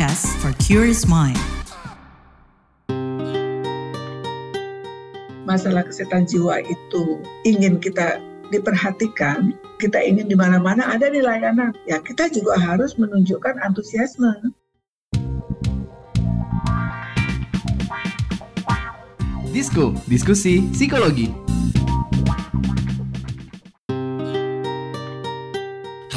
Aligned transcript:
podcast 0.00 0.32
for 0.40 0.56
curious 0.56 1.04
mind. 1.04 1.36
Masalah 5.44 5.84
kesehatan 5.84 6.24
jiwa 6.24 6.64
itu 6.64 7.20
ingin 7.44 7.76
kita 7.76 8.16
diperhatikan, 8.48 9.52
kita 9.76 10.00
ingin 10.00 10.32
di 10.32 10.36
mana-mana 10.40 10.88
ada 10.88 11.12
di 11.12 11.20
layanan. 11.20 11.76
Ya, 11.84 12.00
kita 12.00 12.32
juga 12.32 12.56
harus 12.56 12.96
menunjukkan 12.96 13.60
antusiasme. 13.60 14.56
Disko, 19.52 19.92
diskusi 20.08 20.64
psikologi. 20.72 21.28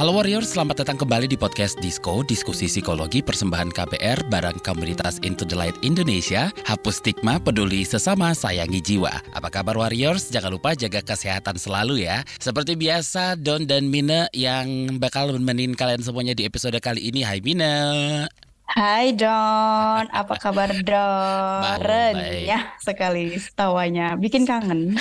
Halo 0.03 0.19
Warriors, 0.19 0.51
selamat 0.51 0.83
datang 0.83 0.99
kembali 0.99 1.31
di 1.31 1.39
podcast 1.39 1.79
Disco, 1.79 2.27
diskusi 2.27 2.67
psikologi 2.67 3.23
persembahan 3.23 3.71
KBR 3.71 4.27
barang 4.27 4.59
komunitas 4.59 5.15
Into 5.23 5.47
the 5.47 5.55
Light 5.55 5.79
Indonesia. 5.79 6.51
Hapus 6.67 6.99
stigma, 6.99 7.39
peduli 7.39 7.87
sesama, 7.87 8.35
sayangi 8.35 8.83
jiwa. 8.83 9.23
Apa 9.31 9.47
kabar 9.47 9.79
Warriors? 9.79 10.27
Jangan 10.27 10.59
lupa 10.59 10.75
jaga 10.75 10.99
kesehatan 10.99 11.55
selalu 11.55 12.03
ya. 12.03 12.27
Seperti 12.35 12.75
biasa, 12.75 13.39
Don 13.39 13.63
dan 13.63 13.87
Mina 13.87 14.27
yang 14.35 14.99
bakal 14.99 15.31
menemenin 15.31 15.71
kalian 15.71 16.03
semuanya 16.03 16.35
di 16.35 16.43
episode 16.43 16.75
kali 16.83 17.07
ini. 17.07 17.23
Hai 17.23 17.39
Mina. 17.39 18.27
Hai 18.65 19.11
Don, 19.13 20.07
apa 20.07 20.33
kabar 20.39 20.71
Don? 20.87 21.61
Baik, 21.83 22.47
ya 22.47 22.73
sekali 22.79 23.35
tawanya, 23.53 24.15
bikin 24.15 24.47
kangen. 24.47 24.95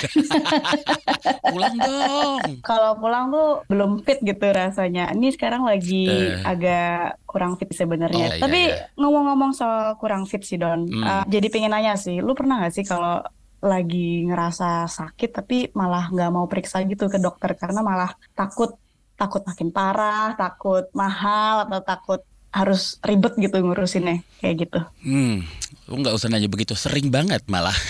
Pulang 1.47 1.75
dong. 1.75 2.39
Kalau 2.61 2.99
pulang 2.99 3.31
tuh 3.31 3.49
belum 3.65 4.03
fit 4.03 4.19
gitu 4.19 4.45
rasanya. 4.45 5.09
Ini 5.09 5.31
sekarang 5.31 5.63
lagi 5.63 6.05
Eh. 6.05 6.43
agak 6.43 7.23
kurang 7.23 7.55
fit 7.55 7.71
Oh, 7.71 7.77
sebenarnya. 7.79 8.35
iya, 8.35 8.41
Tapi 8.43 8.61
iya. 8.67 8.91
ngomong-ngomong 8.93 9.55
soal 9.55 9.95
kurang 9.95 10.27
fit 10.27 10.43
sih 10.43 10.59
Don, 10.59 10.83
Hmm. 10.83 11.01
eh, 11.01 11.23
jadi 11.31 11.47
pengen 11.47 11.71
nanya 11.71 11.95
sih, 11.95 12.19
lu 12.19 12.35
pernah 12.35 12.61
gak 12.61 12.73
sih 12.73 12.85
kalau 12.85 13.23
lagi 13.57 14.27
ngerasa 14.27 14.85
sakit 14.85 15.29
tapi 15.31 15.71
malah 15.71 16.11
nggak 16.11 16.29
mau 16.29 16.43
periksa 16.45 16.83
gitu 16.83 17.07
ke 17.07 17.15
dokter 17.15 17.55
karena 17.55 17.79
malah 17.79 18.11
takut 18.35 18.75
takut 19.15 19.39
makin 19.41 19.71
parah, 19.71 20.35
takut 20.35 20.83
mahal 20.91 21.63
atau 21.63 21.79
takut 21.79 22.19
harus 22.53 23.01
ribet 23.01 23.33
gitu 23.41 23.57
ngurusinnya 23.57 24.21
kayak 24.37 24.69
gitu. 24.69 24.79
Hmm, 25.01 25.41
lu 25.89 26.05
nggak 26.05 26.13
usah 26.13 26.29
nanya 26.29 26.45
begitu, 26.45 26.77
sering 26.77 27.09
banget 27.09 27.41
malah. 27.49 27.73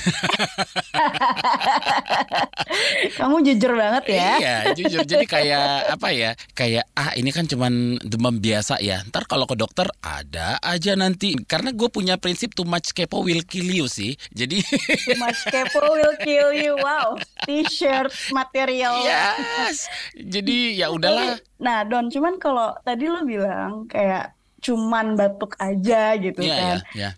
Kamu 3.19 3.43
jujur 3.43 3.75
banget 3.75 4.03
ya. 4.15 4.31
Iya, 4.39 4.57
jujur. 4.73 5.03
Jadi 5.05 5.25
kayak 5.27 5.99
apa 5.99 6.09
ya? 6.15 6.31
Kayak 6.55 6.87
ah 6.95 7.11
ini 7.13 7.29
kan 7.35 7.45
cuman 7.45 7.99
demam 8.01 8.39
biasa 8.39 8.79
ya. 8.79 9.03
Ntar 9.11 9.27
kalau 9.27 9.45
ke 9.45 9.55
dokter 9.59 9.85
ada 10.01 10.57
aja 10.63 10.95
nanti. 10.95 11.35
Karena 11.43 11.75
gue 11.75 11.89
punya 11.91 12.15
prinsip 12.17 12.55
too 12.55 12.65
much 12.65 12.95
kepo 12.95 13.21
will 13.21 13.43
kill 13.45 13.67
you 13.67 13.85
sih. 13.91 14.15
Jadi 14.31 14.63
Too 14.63 15.19
much 15.19 15.43
kepo 15.51 15.83
will 15.83 16.15
kill 16.23 16.55
you. 16.55 16.79
Wow, 16.79 17.19
t-shirt 17.45 18.11
material. 18.31 19.03
yes. 19.03 19.87
Jadi 20.15 20.79
ya 20.79 20.89
udahlah. 20.89 21.37
Nah, 21.59 21.83
Don, 21.87 22.09
cuman 22.11 22.39
kalau 22.41 22.75
tadi 22.83 23.07
lo 23.07 23.23
bilang 23.23 23.87
kayak 23.87 24.35
cuman 24.63 25.19
batuk 25.19 25.53
aja 25.59 26.15
gitu 26.15 26.39
Iya, 26.41 26.55
kan. 26.55 26.77
iya, 26.79 26.87
iya. 26.95 27.09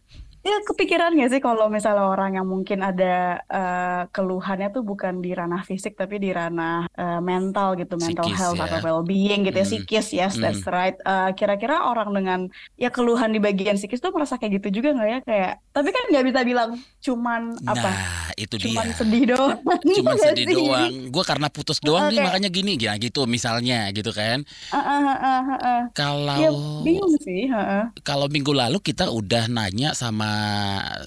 Ya 0.45 0.61
kepikiran 0.61 1.17
gak 1.17 1.33
sih 1.33 1.41
kalau 1.41 1.73
misalnya 1.73 2.05
orang 2.05 2.37
yang 2.37 2.45
mungkin 2.45 2.85
ada 2.85 3.41
eh, 3.49 4.01
keluhannya 4.13 4.69
tuh 4.69 4.85
bukan 4.85 5.17
di 5.17 5.33
ranah 5.33 5.65
fisik 5.65 5.97
tapi 5.97 6.21
di 6.21 6.29
ranah 6.29 6.85
eh, 6.93 7.17
mental 7.17 7.73
gitu, 7.73 7.97
mental 7.97 8.29
Psikis 8.29 8.37
health 8.37 8.61
ya. 8.61 8.69
atau 8.69 8.79
well-being 8.85 9.41
gitu 9.41 9.57
ya, 9.57 9.65
Hmm. 9.65 9.73
psikis, 9.73 10.07
yes, 10.13 10.33
that's 10.37 10.61
right. 10.69 10.93
Eh, 11.01 11.29
kira-kira 11.33 11.89
orang 11.89 12.13
dengan 12.13 12.39
ya 12.77 12.93
keluhan 12.93 13.33
di 13.33 13.41
bagian 13.41 13.73
psikis 13.73 13.97
tuh 13.97 14.13
merasa 14.13 14.37
kayak 14.37 14.61
gitu 14.61 14.77
juga 14.77 14.93
nggak 14.93 15.09
ya? 15.09 15.19
Kayak, 15.25 15.53
tapi 15.73 15.89
kan 15.89 16.03
nggak 16.13 16.25
bisa 16.29 16.39
bilang 16.45 16.69
cuman 17.01 17.41
apa? 17.65 17.89
Nah, 17.89 18.29
itu 18.37 18.55
dia. 18.61 18.69
Cuman 18.69 18.87
sedih 18.93 19.23
doang. 19.33 19.57
Cuman 19.97 20.15
sedih 20.29 20.45
doang. 20.45 20.93
Gue 21.09 21.23
karena 21.25 21.49
putus 21.49 21.81
doang 21.81 22.05
nih 22.13 22.21
Oke. 22.21 22.25
makanya 22.29 22.49
gini, 22.53 22.77
ya 22.77 22.93
gitu 23.01 23.25
misalnya 23.25 23.89
gitu 23.89 24.13
kan. 24.13 24.45
Ah, 24.69 24.77
ah, 24.77 25.01
ah, 25.01 25.17
ah, 25.17 25.41
ah. 25.57 25.81
Kalau 25.97 26.37
Ya 26.37 26.49
bingung 26.85 27.17
sih. 27.17 27.49
ah, 27.49 27.57
ah. 27.57 27.83
kalau 28.05 28.29
minggu 28.29 28.53
lalu 28.53 28.77
kita 28.77 29.09
udah 29.09 29.49
nanya 29.49 29.97
sama 29.97 30.34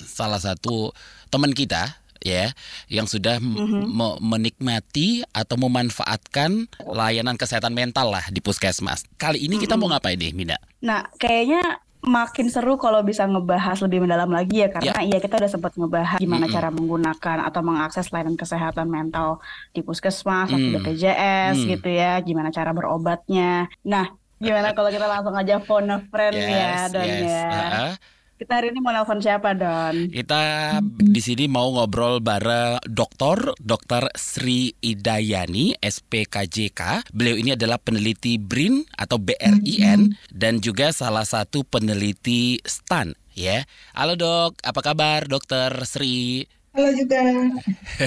salah 0.03 0.39
satu 0.39 0.93
teman 1.29 1.51
kita 1.51 1.95
ya 2.19 2.51
yang 2.87 3.07
sudah 3.07 3.39
m- 3.39 3.55
Mhm. 3.55 3.81
me- 3.89 4.19
menikmati 4.21 5.23
atau 5.31 5.55
memanfaatkan 5.57 6.67
layanan 6.85 7.35
kesehatan 7.35 7.71
mental 7.71 8.11
lah 8.11 8.27
di 8.29 8.39
puskesmas. 8.39 9.07
Kali 9.15 9.39
ini 9.41 9.57
kita 9.57 9.75
mau 9.75 9.87
ngapain 9.87 10.15
nih, 10.15 10.33
Mina? 10.33 10.59
Nah, 10.81 11.07
kayaknya 11.15 11.63
makin 11.99 12.47
seru 12.47 12.75
kalau 12.75 13.03
bisa 13.03 13.23
ngebahas 13.23 13.79
lebih 13.81 14.01
mendalam 14.01 14.31
lagi 14.31 14.63
ya 14.63 14.69
karena 14.69 14.99
iya 15.01 15.19
kita 15.19 15.35
udah 15.37 15.51
sempat 15.51 15.75
ngebahas 15.75 16.19
gimana 16.19 16.47
Mm-mm. 16.47 16.55
cara 16.55 16.71
menggunakan 16.71 17.39
atau 17.45 17.61
mengakses 17.61 18.07
layanan 18.09 18.35
kesehatan 18.35 18.87
mental 18.87 19.43
di 19.71 19.83
puskesmas 19.83 20.47
atau 20.49 20.59
Mm. 20.59 20.75
BPJS 20.77 21.55
Mm. 21.57 21.69
gitu 21.69 21.89
ya, 21.89 22.19
gimana 22.21 22.51
cara 22.51 22.71
berobatnya. 22.71 23.67
Nah, 23.85 24.11
gimana 24.37 24.71
kalau 24.79 24.91
kita 24.91 25.07
langsung 25.07 25.35
aja 25.35 25.59
phone 25.61 25.87
a 25.89 25.99
friend 26.05 26.35
ya, 26.35 26.87
Don 26.89 27.03
ya. 27.03 27.47
Heeh. 27.47 27.93
Kita 28.39 28.63
hari 28.63 28.71
ini 28.71 28.79
mau 28.79 28.95
nelfon 28.95 29.19
siapa, 29.19 29.51
Don? 29.51 30.15
Kita 30.15 30.79
di 30.95 31.19
sini 31.19 31.51
mau 31.51 31.75
ngobrol 31.75 32.23
bareng 32.23 32.79
dokter, 32.87 33.35
Dokter 33.59 34.07
Sri 34.15 34.71
Idayani, 34.79 35.75
SPKJK. 35.83 37.11
Beliau 37.11 37.35
ini 37.35 37.59
adalah 37.59 37.83
peneliti 37.83 38.39
BRIN 38.39 38.87
atau 38.95 39.19
BRIN 39.19 40.15
dan 40.31 40.63
juga 40.63 40.95
salah 40.95 41.27
satu 41.27 41.67
peneliti 41.67 42.63
STAN 42.63 43.19
ya. 43.35 43.67
Halo 43.99 44.15
Dok, 44.15 44.63
apa 44.63 44.81
kabar 44.87 45.27
Dokter 45.27 45.75
Sri? 45.83 46.47
Halo 46.79 46.95
juga. 46.95 47.19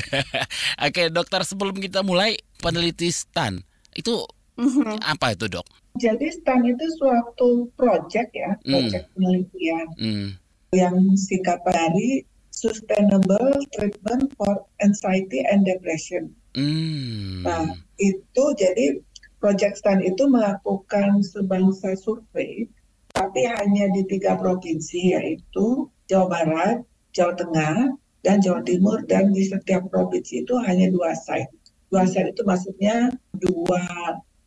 Oke, 0.88 1.12
dokter 1.12 1.44
sebelum 1.44 1.76
kita 1.76 2.08
mulai 2.08 2.40
peneliti 2.64 3.12
STAN 3.12 3.60
itu 4.00 4.24
Mhm. 4.62 5.02
apa 5.02 5.34
itu, 5.34 5.50
Dok? 5.50 5.66
Jadi 5.98 6.30
STAN 6.30 6.64
itu 6.70 6.86
suatu 7.02 7.68
proyek 7.76 8.32
ya, 8.32 8.56
Hmm. 8.64 8.88
proyek 8.88 9.04
penelitian 9.18 9.88
Hmm. 9.98 10.30
yang 10.72 10.96
singkatan 11.18 11.68
dari 11.68 12.24
Sustainable 12.54 13.58
Treatment 13.74 14.32
for 14.38 14.64
Anxiety 14.86 15.42
and 15.50 15.66
Depression. 15.66 16.30
Hmm. 16.54 17.42
Nah, 17.42 17.66
itu 17.98 18.44
jadi 18.56 19.02
proyek 19.42 19.74
STAN 19.76 20.06
itu 20.06 20.30
melakukan 20.30 21.26
sebangsa 21.26 21.98
survei, 21.98 22.70
tapi 23.12 23.50
hanya 23.50 23.90
di 23.92 24.06
tiga 24.08 24.38
provinsi 24.38 25.18
yaitu 25.18 25.90
Jawa 26.08 26.28
Barat, 26.30 26.78
Jawa 27.12 27.34
Tengah, 27.36 27.98
dan 28.22 28.38
Jawa 28.40 28.62
Timur. 28.64 29.02
Dan 29.10 29.34
di 29.34 29.44
setiap 29.44 29.90
provinsi 29.90 30.46
itu 30.46 30.54
hanya 30.62 30.88
dua 30.94 31.18
site. 31.18 31.50
Dua 31.92 32.06
site 32.08 32.32
itu 32.32 32.44
maksudnya 32.46 33.12
dua 33.36 33.82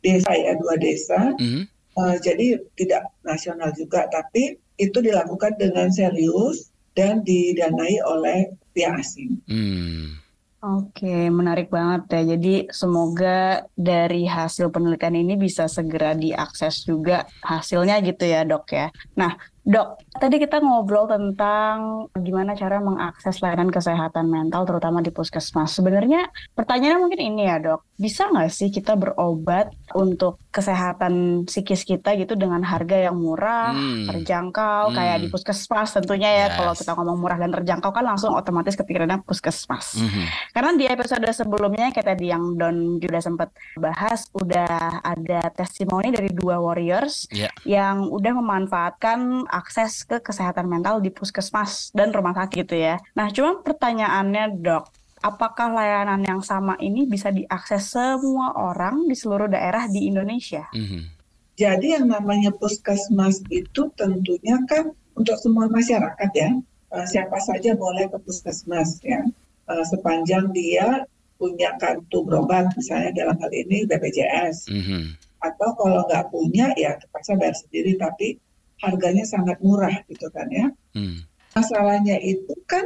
desa 0.04 0.32
ya, 0.36 0.52
dua 0.60 0.76
desa. 0.76 1.32
Hmm. 1.40 1.64
Eh, 1.94 2.16
jadi 2.20 2.60
tidak 2.76 3.08
nasional 3.24 3.72
juga, 3.72 4.04
tapi 4.12 4.60
itu 4.76 4.98
dilakukan 5.00 5.56
dengan 5.56 5.88
serius 5.88 6.74
dan 6.92 7.24
didanai 7.24 8.02
oleh 8.04 8.52
pihak 8.74 9.00
asing. 9.00 9.38
Hmm. 9.48 10.18
Oke, 10.64 11.28
menarik 11.28 11.68
banget 11.68 12.08
ya. 12.08 12.34
Jadi 12.34 12.72
semoga 12.72 13.68
dari 13.76 14.24
hasil 14.24 14.72
penelitian 14.72 15.20
ini 15.20 15.36
bisa 15.36 15.68
segera 15.68 16.16
diakses 16.16 16.88
juga 16.88 17.28
hasilnya 17.44 18.00
gitu 18.00 18.24
ya 18.24 18.48
dok 18.48 18.72
ya. 18.72 18.88
Nah 19.12 19.36
dok, 19.60 20.03
tadi 20.24 20.40
kita 20.40 20.56
ngobrol 20.64 21.04
tentang 21.04 22.08
gimana 22.16 22.56
cara 22.56 22.80
mengakses 22.80 23.44
layanan 23.44 23.68
kesehatan 23.68 24.32
mental 24.32 24.64
terutama 24.64 25.04
di 25.04 25.12
puskesmas. 25.12 25.76
Sebenarnya 25.76 26.32
pertanyaannya 26.56 26.96
mungkin 26.96 27.20
ini 27.20 27.44
ya 27.44 27.60
dok, 27.60 27.84
bisa 28.00 28.32
nggak 28.32 28.48
sih 28.48 28.72
kita 28.72 28.96
berobat 28.96 29.68
untuk 29.92 30.40
kesehatan 30.54 31.44
psikis 31.50 31.82
kita 31.82 32.14
gitu 32.14 32.38
dengan 32.38 32.62
harga 32.62 33.10
yang 33.10 33.18
murah, 33.18 33.74
Hmm. 33.74 34.06
terjangkau, 34.06 34.94
kayak 34.94 35.18
di 35.18 35.26
Hmm. 35.26 35.34
puskesmas 35.34 35.90
tentunya 35.90 36.30
ya. 36.30 36.46
Kalau 36.54 36.70
Yes. 36.70 36.86
kita 36.86 36.94
ngomong 36.94 37.18
murah 37.18 37.38
dan 37.42 37.50
terjangkau 37.50 37.90
kan 37.90 38.06
langsung 38.06 38.30
otomatis 38.30 38.78
kepikirannya 38.78 39.26
puskesmas. 39.26 39.98
Mhm. 39.98 40.54
Karena 40.54 40.70
di 40.78 40.84
episode 40.86 41.26
sebelumnya 41.34 41.90
kayak 41.90 42.14
tadi 42.14 42.30
yang 42.30 42.54
Don 42.54 43.02
juga 43.02 43.18
sempat 43.18 43.50
bahas 43.74 44.30
udah 44.30 45.02
ada 45.02 45.50
testimoni 45.50 46.14
dari 46.14 46.30
dua 46.30 46.62
warriors 46.62 47.26
Ya. 47.34 47.50
yang 47.66 48.06
udah 48.06 48.32
memanfaatkan 48.38 49.50
akses 49.50 50.06
ke 50.06 50.22
kesehatan 50.22 50.70
mental 50.70 51.02
di 51.02 51.10
puskesmas 51.10 51.90
dan 51.90 52.14
rumah 52.14 52.30
sakit 52.30 52.54
gitu 52.54 52.78
ya. 52.78 53.02
Nah, 53.18 53.34
cuma 53.34 53.58
pertanyaannya 53.58 54.62
Dok, 54.62 54.84
apakah 55.24 55.72
layanan 55.72 56.20
yang 56.20 56.44
sama 56.44 56.76
ini 56.76 57.08
bisa 57.08 57.32
diakses 57.32 57.96
semua 57.96 58.52
orang 58.52 59.08
di 59.08 59.16
seluruh 59.16 59.48
daerah 59.48 59.88
di 59.88 60.12
Indonesia? 60.12 60.68
Mhm. 60.76 61.16
Jadi 61.56 61.96
yang 61.96 62.12
namanya 62.12 62.52
puskesmas 62.52 63.40
itu 63.48 63.88
tentunya 63.96 64.60
kan 64.68 64.92
untuk 65.16 65.40
semua 65.40 65.64
masyarakat 65.72 66.30
ya. 66.36 66.50
Eh, 66.92 67.06
Siapa 67.08 67.40
saja 67.40 67.72
boleh 67.72 68.10
ke 68.12 68.18
puskesmas 68.20 69.00
ya. 69.00 69.24
Eh, 69.72 69.84
Sepanjang 69.88 70.52
dia 70.52 71.08
punya 71.40 71.72
kartu 71.80 72.22
berobat 72.22 72.68
misalnya 72.76 73.10
dalam 73.16 73.36
hal 73.40 73.50
ini 73.54 73.88
BPJS. 73.88 74.68
Mhm. 74.68 75.02
Atau 75.40 75.72
kalau 75.78 76.04
nggak 76.04 76.28
punya 76.28 76.74
ya 76.76 76.98
terpaksa 77.00 77.38
bayar 77.38 77.56
sendiri 77.56 77.96
tapi 77.96 78.36
harganya 78.82 79.24
sangat 79.24 79.56
murah 79.64 79.94
gitu 80.10 80.28
kan 80.34 80.48
ya. 80.50 80.66
Hmm. 80.96 81.22
Masalahnya 81.54 82.18
itu 82.18 82.52
kan 82.66 82.82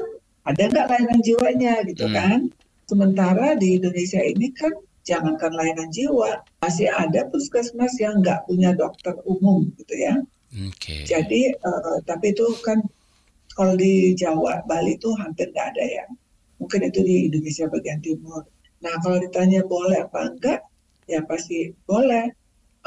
ada 0.49 0.63
nggak 0.65 0.87
layanan 0.89 1.21
jiwanya 1.21 1.75
gitu 1.85 2.09
Hmm. 2.09 2.17
kan. 2.17 2.39
Sementara 2.89 3.53
di 3.61 3.77
Indonesia 3.77 4.21
ini 4.25 4.49
kan 4.57 4.73
jangankan 5.05 5.53
layanan 5.53 5.93
jiwa, 5.93 6.41
masih 6.65 6.89
ada 6.89 7.29
puskesmas 7.29 7.97
yang 8.01 8.25
nggak 8.25 8.49
punya 8.49 8.73
dokter 8.73 9.13
umum 9.29 9.69
gitu 9.77 9.95
ya. 9.97 10.17
Oke. 10.49 11.05
Jadi, 11.05 11.53
eh, 11.53 11.97
tapi 12.09 12.33
itu 12.33 12.49
kan 12.65 12.81
kalau 13.53 13.77
di 13.77 14.17
Jawa, 14.17 14.65
Bali 14.65 14.97
itu 14.97 15.13
hampir 15.21 15.53
nggak 15.53 15.69
ada 15.77 15.85
ya. 15.85 16.05
Mungkin 16.57 16.89
itu 16.89 17.01
di 17.05 17.17
Indonesia 17.29 17.69
bagian 17.69 18.01
timur. 18.01 18.43
Nah, 18.81 18.95
kalau 19.05 19.21
ditanya 19.21 19.61
boleh 19.69 20.09
apa 20.09 20.33
enggak, 20.33 20.61
ya 21.05 21.21
pasti 21.29 21.73
boleh. 21.85 22.33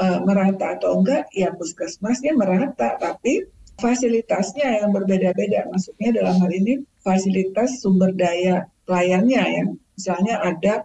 Eh, 0.02 0.20
merata 0.26 0.82
atau 0.82 0.98
enggak, 0.98 1.30
ya 1.36 1.54
puskesmasnya 1.54 2.34
merata, 2.34 2.98
tapi 2.98 3.46
fasilitasnya 3.80 4.84
yang 4.84 4.92
berbeda-beda. 4.92 5.70
Maksudnya 5.72 6.10
dalam 6.12 6.36
hal 6.42 6.52
ini 6.52 6.84
fasilitas 7.06 7.80
sumber 7.80 8.12
daya 8.12 8.68
pelayannya 8.90 9.44
ya. 9.44 9.64
Misalnya 9.96 10.36
ada 10.42 10.82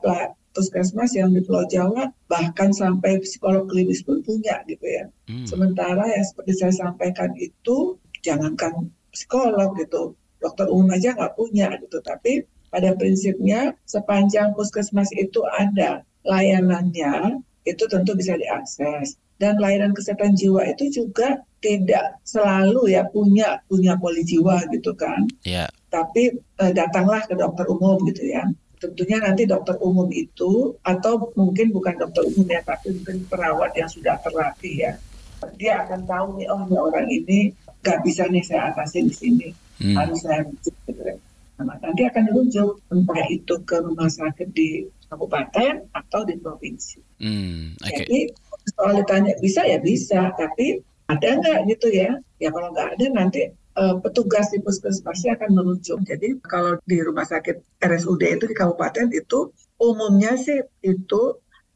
puskesmas 0.57 1.13
yang 1.13 1.37
di 1.37 1.45
Pulau 1.45 1.69
Jawa 1.69 2.09
bahkan 2.33 2.73
sampai 2.73 3.21
psikolog 3.21 3.69
klinis 3.69 4.01
pun 4.01 4.25
punya 4.25 4.65
gitu 4.65 4.87
ya. 4.89 5.05
Hmm. 5.29 5.45
Sementara 5.45 6.09
yang 6.09 6.25
seperti 6.25 6.53
saya 6.57 6.73
sampaikan 6.73 7.33
itu 7.37 8.01
jangankan 8.25 8.89
psikolog 9.13 9.77
gitu, 9.77 10.17
dokter 10.41 10.69
umum 10.73 10.97
aja 10.97 11.13
nggak 11.13 11.37
punya 11.37 11.77
gitu. 11.77 12.01
Tapi 12.01 12.45
pada 12.73 12.97
prinsipnya 12.97 13.77
sepanjang 13.85 14.57
puskesmas 14.57 15.13
itu 15.13 15.45
ada 15.45 16.05
layanannya, 16.25 17.41
itu 17.69 17.85
tentu 17.89 18.17
bisa 18.17 18.35
diakses. 18.37 19.21
Dan 19.37 19.61
layanan 19.61 19.93
kesehatan 19.93 20.33
jiwa 20.33 20.65
itu 20.65 20.89
juga 20.89 21.45
tidak 21.61 22.21
selalu 22.25 22.95
ya 22.95 23.05
punya 23.09 23.61
punya 23.69 23.97
poli 24.01 24.25
jiwa 24.25 24.65
gitu 24.73 24.97
kan. 24.97 25.29
Ya. 25.45 25.69
Tapi 25.93 26.33
eh, 26.37 26.73
datanglah 26.73 27.25
ke 27.29 27.37
dokter 27.37 27.69
umum 27.69 28.01
gitu 28.09 28.25
ya. 28.25 28.45
Tentunya 28.77 29.21
nanti 29.21 29.49
dokter 29.49 29.77
umum 29.81 30.09
itu 30.13 30.77
atau 30.85 31.33
mungkin 31.37 31.73
bukan 31.73 31.97
dokter 31.97 32.29
umum 32.29 32.45
ya, 32.45 32.61
tapi 32.61 32.93
mungkin 32.93 33.25
perawat 33.29 33.73
yang 33.73 33.89
sudah 33.89 34.21
terlatih 34.21 34.75
ya. 34.89 34.93
Dia 35.57 35.85
akan 35.85 36.05
tahu 36.05 36.27
nih, 36.41 36.47
oh 36.53 36.61
ini 36.65 36.77
orang 36.77 37.07
ini 37.09 37.39
nggak 37.81 37.99
bisa 38.05 38.29
nih 38.29 38.45
saya 38.45 38.73
atasi 38.73 39.05
di 39.05 39.15
sini, 39.15 39.49
Hmm. 39.77 39.93
harus 39.93 40.25
saya 40.25 40.41
rujuk 40.45 40.73
gitu 40.89 41.03
ya. 41.05 41.17
Nah, 41.57 41.77
nanti 41.81 42.05
akan 42.05 42.23
dirujuk 42.29 42.81
entah 42.93 43.27
itu 43.33 43.55
ke 43.65 43.77
rumah 43.81 44.09
sakit 44.13 44.49
di 44.53 44.85
kabupaten 45.09 45.89
atau 45.93 46.21
di 46.25 46.37
provinsi. 46.37 47.01
Hmm. 47.21 47.73
Oke. 47.81 48.05
Jadi 48.05 48.21
soal 48.75 48.99
ditanya 48.99 49.33
bisa 49.39 49.63
ya 49.63 49.79
bisa, 49.79 50.35
tapi 50.35 50.83
ada 51.07 51.39
nggak 51.39 51.59
gitu 51.71 51.89
ya? 51.95 52.19
Ya 52.43 52.49
kalau 52.51 52.75
nggak 52.75 52.99
ada 52.99 53.07
nanti 53.15 53.41
eh, 53.53 53.95
petugas 54.03 54.51
di 54.51 54.59
puskesmasnya 54.65 55.39
akan 55.39 55.51
merujuk. 55.55 56.03
Jadi 56.03 56.41
kalau 56.43 56.81
di 56.89 56.99
rumah 57.05 57.29
sakit 57.29 57.63
RSUD 57.85 58.23
itu 58.25 58.45
di 58.49 58.57
kabupaten 58.57 59.07
itu 59.13 59.53
umumnya 59.79 60.35
sih 60.41 60.65
itu 60.83 61.23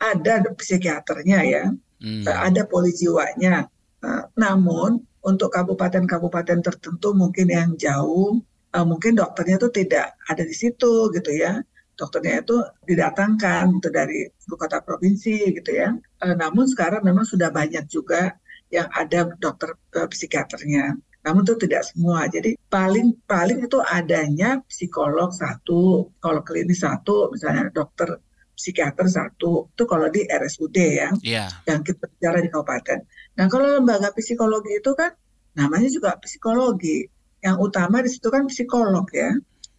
ada 0.00 0.40
psikiaternya 0.56 1.40
ya, 1.44 1.64
Hmm. 2.00 2.24
eh, 2.24 2.38
ada 2.48 2.64
poli 2.64 2.90
jiwanya. 2.96 3.68
Eh, 4.00 4.22
namun 4.40 5.04
untuk 5.20 5.52
kabupaten-kabupaten 5.52 6.64
tertentu 6.64 7.12
mungkin 7.12 7.52
yang 7.52 7.70
jauh, 7.76 8.40
eh, 8.72 8.86
mungkin 8.88 9.20
dokternya 9.20 9.60
itu 9.60 9.68
tidak 9.68 10.16
ada 10.24 10.42
di 10.42 10.56
situ 10.56 11.12
gitu 11.12 11.30
ya. 11.36 11.60
Dokternya 12.00 12.40
itu 12.40 12.56
didatangkan 12.88 13.76
gitu 13.76 13.88
dari 13.92 14.24
ibu 14.24 14.54
kota 14.56 14.80
provinsi 14.80 15.52
gitu 15.52 15.70
ya. 15.76 15.92
Eh, 16.24 16.34
namun 16.40 16.64
sekarang 16.64 17.04
memang 17.04 17.28
sudah 17.28 17.52
banyak 17.52 17.84
juga 17.92 18.40
yang 18.72 18.88
ada 18.88 19.28
dokter 19.36 19.76
eh, 20.00 20.08
psikiaternya. 20.08 20.96
Namun 21.20 21.44
itu 21.44 21.54
tidak 21.60 21.84
semua. 21.84 22.24
Jadi 22.32 22.56
paling 22.56 23.20
paling 23.28 23.60
itu 23.68 23.76
adanya 23.84 24.64
psikolog 24.64 25.28
satu, 25.36 26.08
kalau 26.16 26.40
klinis 26.40 26.80
satu, 26.80 27.28
misalnya 27.28 27.68
dokter 27.68 28.16
psikiater 28.56 29.04
satu. 29.04 29.68
Itu 29.76 29.84
kalau 29.84 30.08
di 30.08 30.24
RSUD 30.24 30.76
ya 30.76 31.08
Ya. 31.20 31.46
yang 31.68 31.84
kita 31.84 32.08
bicara 32.08 32.40
di 32.40 32.48
kabupaten. 32.48 33.04
Nah, 33.36 33.46
kalau 33.52 33.80
lembaga 33.80 34.12
psikologi 34.16 34.80
itu 34.80 34.96
kan 34.96 35.12
namanya 35.56 35.88
juga 35.92 36.16
psikologi. 36.16 37.04
Yang 37.40 37.56
utama 37.60 38.00
di 38.04 38.08
situ 38.12 38.28
kan 38.32 38.48
psikolog 38.48 39.04
ya. 39.12 39.32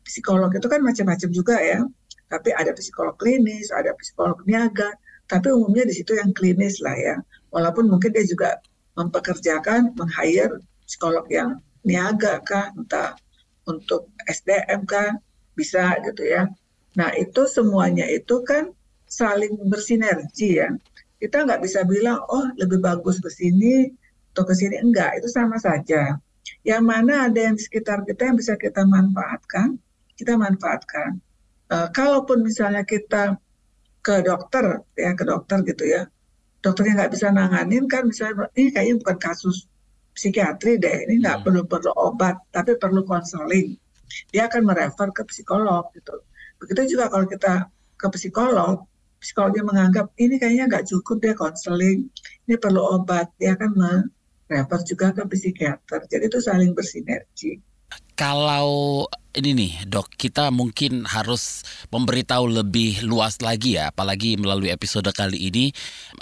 Psikolog 0.06 0.50
itu 0.53 0.65
kan 0.69 0.81
macam-macam 0.81 1.29
juga 1.29 1.57
ya. 1.62 1.85
Tapi 2.31 2.55
ada 2.55 2.71
psikolog 2.71 3.19
klinis, 3.19 3.69
ada 3.75 3.91
psikolog 3.99 4.39
niaga, 4.47 4.95
tapi 5.27 5.51
umumnya 5.51 5.83
di 5.83 5.93
situ 5.99 6.15
yang 6.15 6.31
klinis 6.31 6.79
lah 6.79 6.95
ya. 6.95 7.15
Walaupun 7.51 7.91
mungkin 7.91 8.15
dia 8.15 8.23
juga 8.23 8.63
mempekerjakan, 8.95 9.91
meng-hire 9.99 10.63
psikolog 10.87 11.27
yang 11.27 11.59
niaga 11.83 12.39
kah, 12.47 12.71
entah 12.71 13.19
untuk 13.67 14.07
SDM 14.31 14.87
kah, 14.87 15.19
bisa 15.59 15.99
gitu 16.07 16.23
ya. 16.23 16.47
Nah, 16.95 17.11
itu 17.19 17.43
semuanya 17.51 18.07
itu 18.07 18.39
kan 18.47 18.71
saling 19.11 19.59
bersinergi 19.67 20.63
ya 20.63 20.71
kita 21.19 21.43
nggak 21.43 21.61
bisa 21.61 21.83
bilang 21.83 22.23
oh 22.31 22.47
lebih 22.55 22.79
bagus 22.79 23.19
ke 23.19 23.27
sini 23.27 23.91
atau 24.31 24.47
ke 24.47 24.55
sini 24.55 24.79
enggak 24.79 25.19
itu 25.19 25.27
sama 25.27 25.59
saja 25.59 26.15
yang 26.63 26.87
mana 26.87 27.27
ada 27.27 27.51
yang 27.51 27.59
di 27.59 27.61
sekitar 27.61 28.07
kita 28.07 28.31
yang 28.31 28.39
bisa 28.39 28.55
kita 28.55 28.87
manfaatkan 28.87 29.75
kita 30.15 30.39
manfaatkan 30.39 31.19
kalaupun 31.97 32.38
misalnya 32.47 32.83
kita 32.83 33.38
ke 34.06 34.15
dokter 34.27 34.65
ya 34.97 35.12
ke 35.19 35.23
dokter 35.31 35.57
gitu 35.69 35.83
ya 35.95 36.01
dokternya 36.65 36.94
nggak 37.00 37.12
bisa 37.15 37.27
nanganin 37.38 37.85
kan 37.94 38.03
misalnya 38.09 38.50
ini 38.59 38.69
kayaknya 38.73 38.95
bukan 39.01 39.18
kasus 39.27 39.56
psikiatri 40.18 40.71
deh 40.83 40.97
ini 41.07 41.13
nggak 41.23 41.38
Hmm. 41.41 41.45
perlu 41.45 41.62
perlu 41.71 41.91
obat 42.07 42.35
tapi 42.56 42.71
perlu 42.81 43.01
konseling 43.07 43.68
dia 44.31 44.44
akan 44.50 44.62
merefer 44.69 45.07
ke 45.18 45.23
psikolog 45.29 45.83
gitu 45.95 46.15
begitu 46.59 46.81
juga 46.97 47.06
kalau 47.13 47.25
kita 47.33 47.51
ke 48.01 48.07
psikolog 48.15 48.75
psikolognya 49.21 49.63
menganggap 49.69 50.06
ini 50.17 50.35
kayaknya 50.41 50.65
nggak 50.65 50.85
cukup 50.89 51.17
dia 51.24 51.33
konseling, 51.38 52.09
ini 52.50 52.56
perlu 52.57 52.81
obat, 52.97 53.29
dia 53.38 53.53
akan 53.53 53.71
merefer 53.77 54.79
juga 54.89 55.07
ke 55.13 55.24
psikiater. 55.29 56.00
Jadi 56.09 56.24
itu 56.25 56.39
saling 56.41 56.74
bersinergi. 56.74 57.62
Kalau 58.21 59.09
ini 59.33 59.57
nih 59.57 59.89
dok, 59.89 60.13
kita 60.13 60.53
mungkin 60.53 61.09
harus 61.09 61.65
memberitahu 61.89 62.53
lebih 62.62 63.01
luas 63.01 63.41
lagi 63.41 63.81
ya, 63.81 63.89
apalagi 63.89 64.38
melalui 64.38 64.69
episode 64.69 65.09
kali 65.09 65.50
ini. 65.50 65.73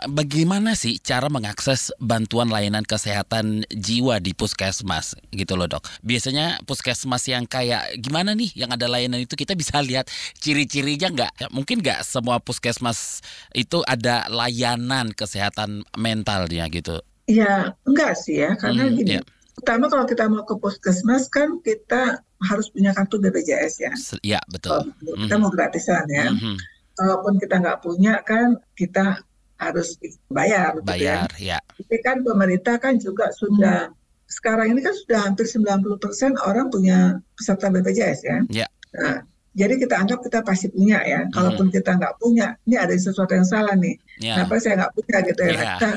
Bagaimana 0.07 0.79
sih 0.79 0.95
cara 1.03 1.27
mengakses 1.27 1.91
bantuan 1.99 2.47
layanan 2.47 2.87
kesehatan 2.87 3.67
jiwa 3.67 4.23
di 4.23 4.31
puskesmas 4.31 5.19
gitu 5.35 5.59
loh 5.59 5.67
dok? 5.67 5.83
Biasanya 5.99 6.63
puskesmas 6.63 7.27
yang 7.27 7.43
kayak 7.43 7.99
gimana 7.99 8.31
nih, 8.31 8.55
yang 8.55 8.71
ada 8.71 8.87
layanan 8.87 9.19
itu 9.19 9.35
kita 9.35 9.51
bisa 9.59 9.83
lihat 9.89 10.07
ciri-cirinya 10.39 11.11
nggak? 11.11 11.31
Ya, 11.35 11.47
mungkin 11.51 11.83
nggak 11.83 12.07
semua 12.07 12.39
puskesmas 12.39 13.19
itu 13.51 13.83
ada 13.83 14.23
layanan 14.31 15.11
kesehatan 15.11 15.83
mentalnya 15.99 16.63
gitu. 16.71 17.03
Ya 17.27 17.75
enggak 17.83 18.15
sih 18.15 18.39
ya, 18.39 18.55
karena 18.55 18.87
Hmm, 18.87 18.95
gini, 18.95 19.19
ya. 19.19 19.21
Pertama 19.59 19.85
kalau 19.85 20.05
kita 20.05 20.23
mau 20.25 20.41
ke 20.41 20.55
puskesmas 20.55 21.27
kan 21.27 21.59
kita 21.59 22.17
harus 22.39 22.67
punya 22.67 22.91
kartu 22.91 23.19
BPJS 23.19 23.73
ya. 23.79 23.91
Se- 23.93 24.21
Ya 24.21 24.39
betul. 24.47 24.87
Kalau 24.89 25.17
kita 25.17 25.35
Mhm. 25.35 25.41
mau 25.41 25.51
gratisan 25.51 26.07
ya. 26.07 26.31
Mhm. 26.31 26.55
Kalaupun 26.95 27.33
kita 27.35 27.55
nggak 27.57 27.79
punya 27.79 28.19
kan 28.21 28.55
kita 28.73 29.19
harus 29.55 29.99
bayar. 30.29 30.71
gitu 30.77 30.87
ya. 30.95 31.27
Bayar 31.27 31.29
ya. 31.37 31.59
Tapi 31.59 31.95
kan 31.99 32.23
pemerintah 32.23 32.75
kan 32.77 32.95
juga 32.95 33.27
sudah 33.31 33.91
sekarang 34.25 34.71
ini 34.71 34.79
kan 34.79 34.95
sudah 34.95 35.19
hampir 35.21 35.43
90% 35.43 35.99
orang 36.39 36.69
punya 36.69 36.97
peserta 37.33 37.67
BPJS 37.67 38.19
ya. 38.21 38.37
Ya. 38.47 38.67
Nah, 38.93 39.25
jadi 39.51 39.75
kita 39.75 39.95
anggap 39.97 40.21
kita 40.21 40.39
pasti 40.41 40.69
punya 40.69 41.03
ya. 41.03 41.27
Kalaupun 41.29 41.67
kita 41.67 41.91
nggak 41.93 42.15
punya, 42.17 42.55
ini 42.63 42.75
ada 42.75 42.93
sesuatu 42.93 43.31
yang 43.31 43.43
salah 43.43 43.73
nih. 43.73 43.99
Ya. 44.17 44.39
Kenapa 44.39 44.59
saya 44.59 44.73
nggak 44.79 44.93
punya 44.93 45.17
gitu 45.25 45.41
ya? 45.41 45.51
Ya. 45.51 45.59
Kita 45.75 45.89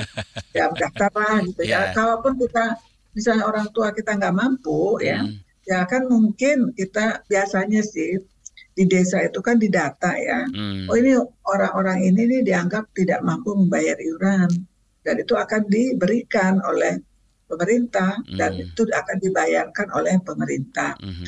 ya 0.50 0.64
daftar 0.72 1.10
lah 1.12 1.36
gitu 1.44 1.62
ya. 1.62 1.70
Ya. 1.70 1.80
Kalaupun 1.92 2.32
kita 2.36 2.64
misalnya 3.12 3.44
orang 3.46 3.68
tua 3.72 3.92
kita 3.92 4.16
nggak 4.16 4.34
mampu 4.34 4.98
ya, 5.00 5.20
Hmm. 5.22 5.36
ya 5.64 5.84
kan 5.86 6.08
mungkin 6.08 6.72
kita 6.72 7.22
biasanya 7.28 7.80
sih 7.80 8.18
di 8.72 8.84
desa 8.88 9.20
itu 9.20 9.38
kan 9.44 9.60
didata 9.60 10.16
ya. 10.16 10.48
Hmm. 10.48 10.88
Oh 10.88 10.96
ini 10.96 11.12
orang-orang 11.44 12.08
ini 12.08 12.24
nih 12.28 12.40
dianggap 12.42 12.88
tidak 12.96 13.20
mampu 13.20 13.52
membayar 13.52 13.96
iuran 14.00 14.48
dan 15.04 15.14
itu 15.20 15.34
akan 15.36 15.68
diberikan 15.68 16.58
oleh 16.64 16.96
pemerintah 17.46 18.16
dan 18.32 18.56
Hmm. 18.56 18.64
itu 18.64 18.82
akan 18.88 19.16
dibayarkan 19.20 19.88
oleh 19.92 20.16
pemerintah 20.24 20.96
Mhm. 21.04 21.26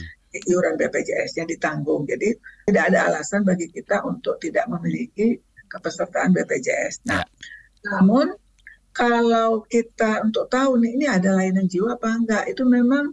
iuran 0.50 0.74
BPJS-nya 0.74 1.44
ditanggung. 1.46 2.08
Jadi 2.08 2.32
tidak 2.66 2.90
ada 2.90 3.12
alasan 3.12 3.44
bagi 3.44 3.68
kita 3.70 4.02
untuk 4.02 4.40
tidak 4.40 4.66
memiliki 4.66 5.36
kepesertaan 5.68 6.32
BPJS. 6.32 7.04
Nah, 7.06 7.22
namun 7.86 8.32
kalau 8.94 9.66
kita 9.66 10.22
untuk 10.22 10.46
tahu 10.48 10.78
nih 10.78 10.90
ini 10.94 11.06
ada 11.10 11.34
layanan 11.34 11.66
jiwa 11.66 11.98
apa 11.98 12.08
enggak 12.14 12.44
itu 12.46 12.62
memang 12.62 13.10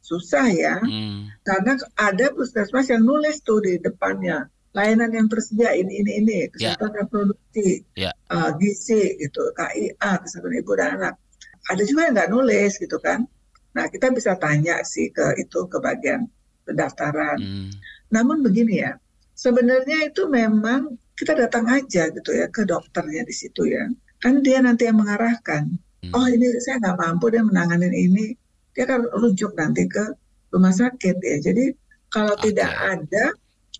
susah 0.00 0.46
ya 0.48 0.78
Hmm. 0.80 1.28
karena 1.42 1.74
ada 1.98 2.26
puskesmas 2.32 2.88
yang 2.88 3.04
nulis 3.04 3.42
tuh 3.42 3.60
di 3.60 3.76
depannya 3.76 4.46
layanan 4.72 5.10
yang 5.10 5.26
tersedia 5.26 5.74
ini 5.74 6.00
ini 6.00 6.12
ini 6.22 6.38
kesehatan 6.48 6.92
reproduksi, 6.94 7.82
Ya. 7.98 8.14
eh, 8.30 8.50
gizi 8.56 9.16
gitu, 9.18 9.50
KIA 9.52 10.12
kesehatan 10.22 10.54
ibu 10.54 10.72
dan 10.78 10.88
anak. 10.96 11.14
Ada 11.66 11.82
juga 11.82 12.06
yang 12.06 12.14
nggak 12.14 12.30
nulis 12.30 12.72
gitu 12.78 12.96
kan. 13.02 13.26
Nah, 13.74 13.84
kita 13.90 14.12
bisa 14.14 14.38
tanya 14.38 14.78
sih 14.86 15.10
ke 15.10 15.34
itu 15.36 15.66
ke 15.66 15.76
bagian 15.82 16.30
pendaftaran. 16.62 17.40
Hmm. 17.40 17.70
Namun 18.12 18.44
begini 18.44 18.84
ya, 18.84 18.94
sebenarnya 19.34 20.08
itu 20.08 20.28
memang 20.30 20.94
kita 21.16 21.34
datang 21.34 21.66
aja 21.66 22.12
gitu 22.12 22.30
ya 22.30 22.46
ke 22.46 22.62
dokternya 22.62 23.24
di 23.26 23.34
situ 23.34 23.66
ya. 23.66 23.82
Kan 24.18 24.42
dia 24.42 24.58
nanti 24.58 24.86
yang 24.86 24.98
mengarahkan. 24.98 25.78
Hmm. 26.02 26.12
Oh 26.14 26.26
ini 26.26 26.46
saya 26.60 26.78
nggak 26.78 26.96
mampu 26.96 27.30
dia 27.30 27.42
menanganin 27.42 27.90
ini. 27.90 28.34
Dia 28.74 28.86
kan 28.86 29.02
rujuk 29.04 29.54
nanti 29.54 29.86
ke 29.86 30.04
rumah 30.50 30.70
sakit 30.70 31.16
ya. 31.18 31.36
Jadi 31.42 31.74
kalau 32.08 32.34
Oke. 32.34 32.50
tidak 32.50 32.70
ada, 32.72 33.24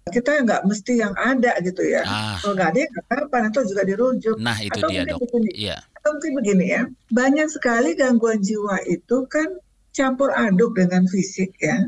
kita 0.09 0.41
nggak 0.43 0.63
mesti 0.65 0.93
yang 0.99 1.15
ada 1.15 1.53
gitu 1.61 1.81
ya. 1.85 2.03
Ah, 2.03 2.37
Kalau 2.41 2.55
nggak 2.57 2.69
ada, 2.71 2.79
ya 2.81 2.89
nggak 2.89 3.05
apa-apa. 3.07 3.37
Nanti 3.45 3.59
juga 3.67 3.83
dirujuk. 3.85 4.37
nah 4.39 4.59
itu 4.59 4.75
Atau 4.75 4.89
dia 4.89 5.03
mungkin 5.03 5.15
dok. 5.15 5.21
begini, 5.25 5.51
Iya. 5.55 5.77
atau 5.97 6.11
mungkin 6.17 6.33
begini 6.37 6.65
ya, 6.69 6.83
banyak 7.09 7.49
sekali 7.49 7.91
gangguan 7.95 8.41
jiwa 8.41 8.77
itu 8.85 9.17
kan 9.29 9.49
campur 9.93 10.31
aduk 10.31 10.75
dengan 10.75 11.05
fisik 11.07 11.55
ya. 11.59 11.87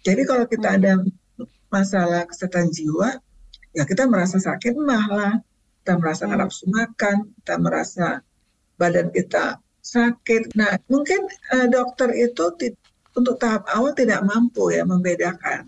Jadi 0.00 0.22
kalau 0.24 0.44
kita 0.46 0.80
ada 0.80 1.00
masalah 1.68 2.24
kesehatan 2.26 2.70
jiwa, 2.70 3.20
ya 3.72 3.84
kita 3.84 4.06
merasa 4.06 4.38
sakit 4.38 4.74
mah 4.74 5.06
lah, 5.08 5.32
kita 5.90 5.98
merasa 5.98 6.22
Hmm. 6.22 6.28
nggak 6.30 6.40
nafsu 6.46 6.64
makan, 6.70 7.16
kita 7.42 7.54
merasa 7.58 8.06
badan 8.78 9.08
kita 9.10 9.58
sakit. 9.82 10.54
Nah, 10.54 10.78
mungkin 10.86 11.26
eh, 11.26 11.66
dokter 11.66 12.14
itu 12.14 12.44
ti- 12.54 12.78
untuk 13.18 13.42
tahap 13.42 13.66
awal 13.74 13.90
tidak 13.98 14.22
mampu 14.22 14.70
ya 14.70 14.86
membedakan. 14.86 15.66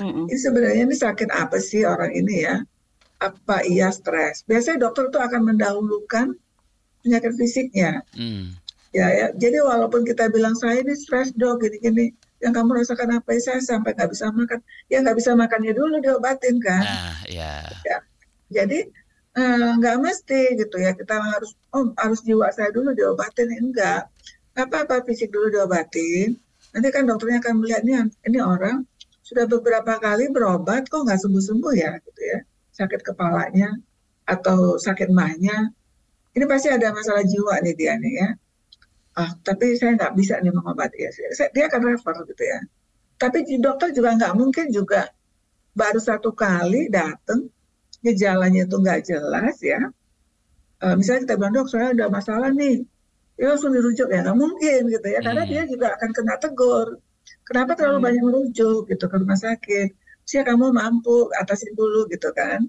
Mm-mm. 0.00 0.24
Ini 0.24 0.40
sebenarnya 0.40 0.88
ini 0.88 0.96
sakit 0.96 1.28
apa 1.28 1.60
sih 1.60 1.84
orang 1.84 2.16
ini 2.16 2.48
ya? 2.48 2.64
Apa 3.20 3.60
ia 3.68 3.92
stres? 3.92 4.40
Biasanya 4.48 4.88
dokter 4.88 5.12
itu 5.12 5.20
akan 5.20 5.52
mendahulukan 5.52 6.32
penyakit 7.04 7.36
fisiknya. 7.36 8.00
Hmm. 8.16 8.56
Ya, 8.96 9.12
ya. 9.12 9.26
Jadi 9.36 9.60
walaupun 9.60 10.08
kita 10.08 10.32
bilang 10.32 10.56
saya 10.56 10.80
ini 10.80 10.96
stres 10.96 11.36
dok, 11.36 11.60
gini-gini, 11.60 12.16
yang 12.40 12.56
kamu 12.56 12.80
rasakan 12.80 13.20
apa? 13.20 13.36
Ya, 13.36 13.52
saya 13.52 13.60
sampai 13.60 13.92
nggak 13.92 14.16
bisa 14.16 14.32
makan. 14.32 14.64
Ya 14.88 15.04
nggak 15.04 15.18
bisa 15.20 15.36
makannya 15.36 15.76
dulu 15.76 16.00
diobatin 16.00 16.56
kan. 16.56 16.88
Nah, 16.88 17.20
ya. 17.28 17.68
Jadi 18.48 18.88
eh, 19.38 19.70
nggak 19.78 19.96
mesti 20.04 20.40
gitu 20.60 20.76
ya 20.86 20.90
kita 21.00 21.14
harus 21.30 21.50
oh 21.76 21.84
harus 22.02 22.20
jiwa 22.28 22.46
saya 22.56 22.70
dulu 22.76 22.88
diobatin 22.98 23.48
enggak. 23.64 24.00
Nggak 24.52 24.66
apa-apa 24.68 24.94
fisik 25.08 25.28
dulu 25.34 25.46
diobatin. 25.54 26.28
Nanti 26.72 26.88
kan 26.94 27.02
dokternya 27.08 27.38
akan 27.42 27.54
melihat 27.60 27.82
ini 27.86 27.94
ini 28.28 28.38
orang 28.52 28.76
sudah 29.28 29.44
beberapa 29.54 29.92
kali 30.04 30.24
berobat 30.34 30.82
kok 30.90 31.00
nggak 31.06 31.20
sembuh-sembuh 31.22 31.74
ya 31.84 31.90
gitu 32.06 32.22
ya. 32.32 32.38
Sakit 32.78 33.00
kepalanya 33.08 33.68
atau 34.34 34.58
sakit 34.86 35.08
mahnya. 35.18 35.56
Ini 36.36 36.44
pasti 36.52 36.68
ada 36.76 36.88
masalah 36.98 37.24
jiwa 37.32 37.54
nih 37.64 37.74
dia 37.80 37.92
nih 38.02 38.14
ya. 38.22 38.28
Ah, 39.20 39.30
tapi 39.46 39.74
saya 39.78 39.90
nggak 39.98 40.12
bisa 40.20 40.34
nih 40.44 40.52
mengobati 40.54 40.98
ya. 41.04 41.10
Saya- 41.38 41.52
Dia 41.54 41.64
akan 41.70 41.80
refer 41.90 42.14
gitu 42.30 42.44
ya. 42.52 42.60
Tapi 43.22 43.38
dokter 43.58 43.88
juga 43.96 44.10
nggak 44.18 44.34
mungkin 44.40 44.66
juga 44.70 45.00
baru 45.74 46.00
satu 46.08 46.30
kali 46.34 46.86
datang 46.90 47.40
gejalanya 48.04 48.60
itu 48.66 48.76
nggak 48.78 49.00
jelas 49.08 49.56
ya. 49.62 49.80
Eh, 50.84 50.94
misalnya 50.98 51.20
kita 51.26 51.34
bilang 51.38 51.52
dok 51.58 51.68
saya 51.72 51.86
ada 51.94 52.06
masalah 52.06 52.50
nih, 52.54 52.86
ya 53.40 53.44
langsung 53.50 53.74
dirujuk 53.74 54.06
ya 54.14 54.18
nggak 54.22 54.38
mungkin 54.38 54.80
gitu 54.94 55.06
ya, 55.10 55.20
karena 55.26 55.42
Hmm. 55.42 55.50
dia 55.50 55.62
juga 55.66 55.86
akan 55.98 56.10
kena 56.16 56.34
tegur. 56.38 56.88
Kenapa 57.48 57.72
terlalu 57.78 57.98
Hmm. 57.98 58.06
banyak 58.06 58.22
merujuk 58.24 58.80
gitu 58.90 59.04
ke 59.10 59.16
rumah 59.18 59.38
sakit? 59.38 59.88
Sih 60.28 60.38
kamu 60.44 60.70
mampu 60.76 61.28
atasin 61.40 61.72
dulu 61.74 62.06
gitu 62.12 62.30
kan. 62.36 62.60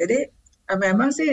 Jadi 0.00 0.18
eh, 0.70 0.78
memang 0.78 1.10
sih 1.14 1.30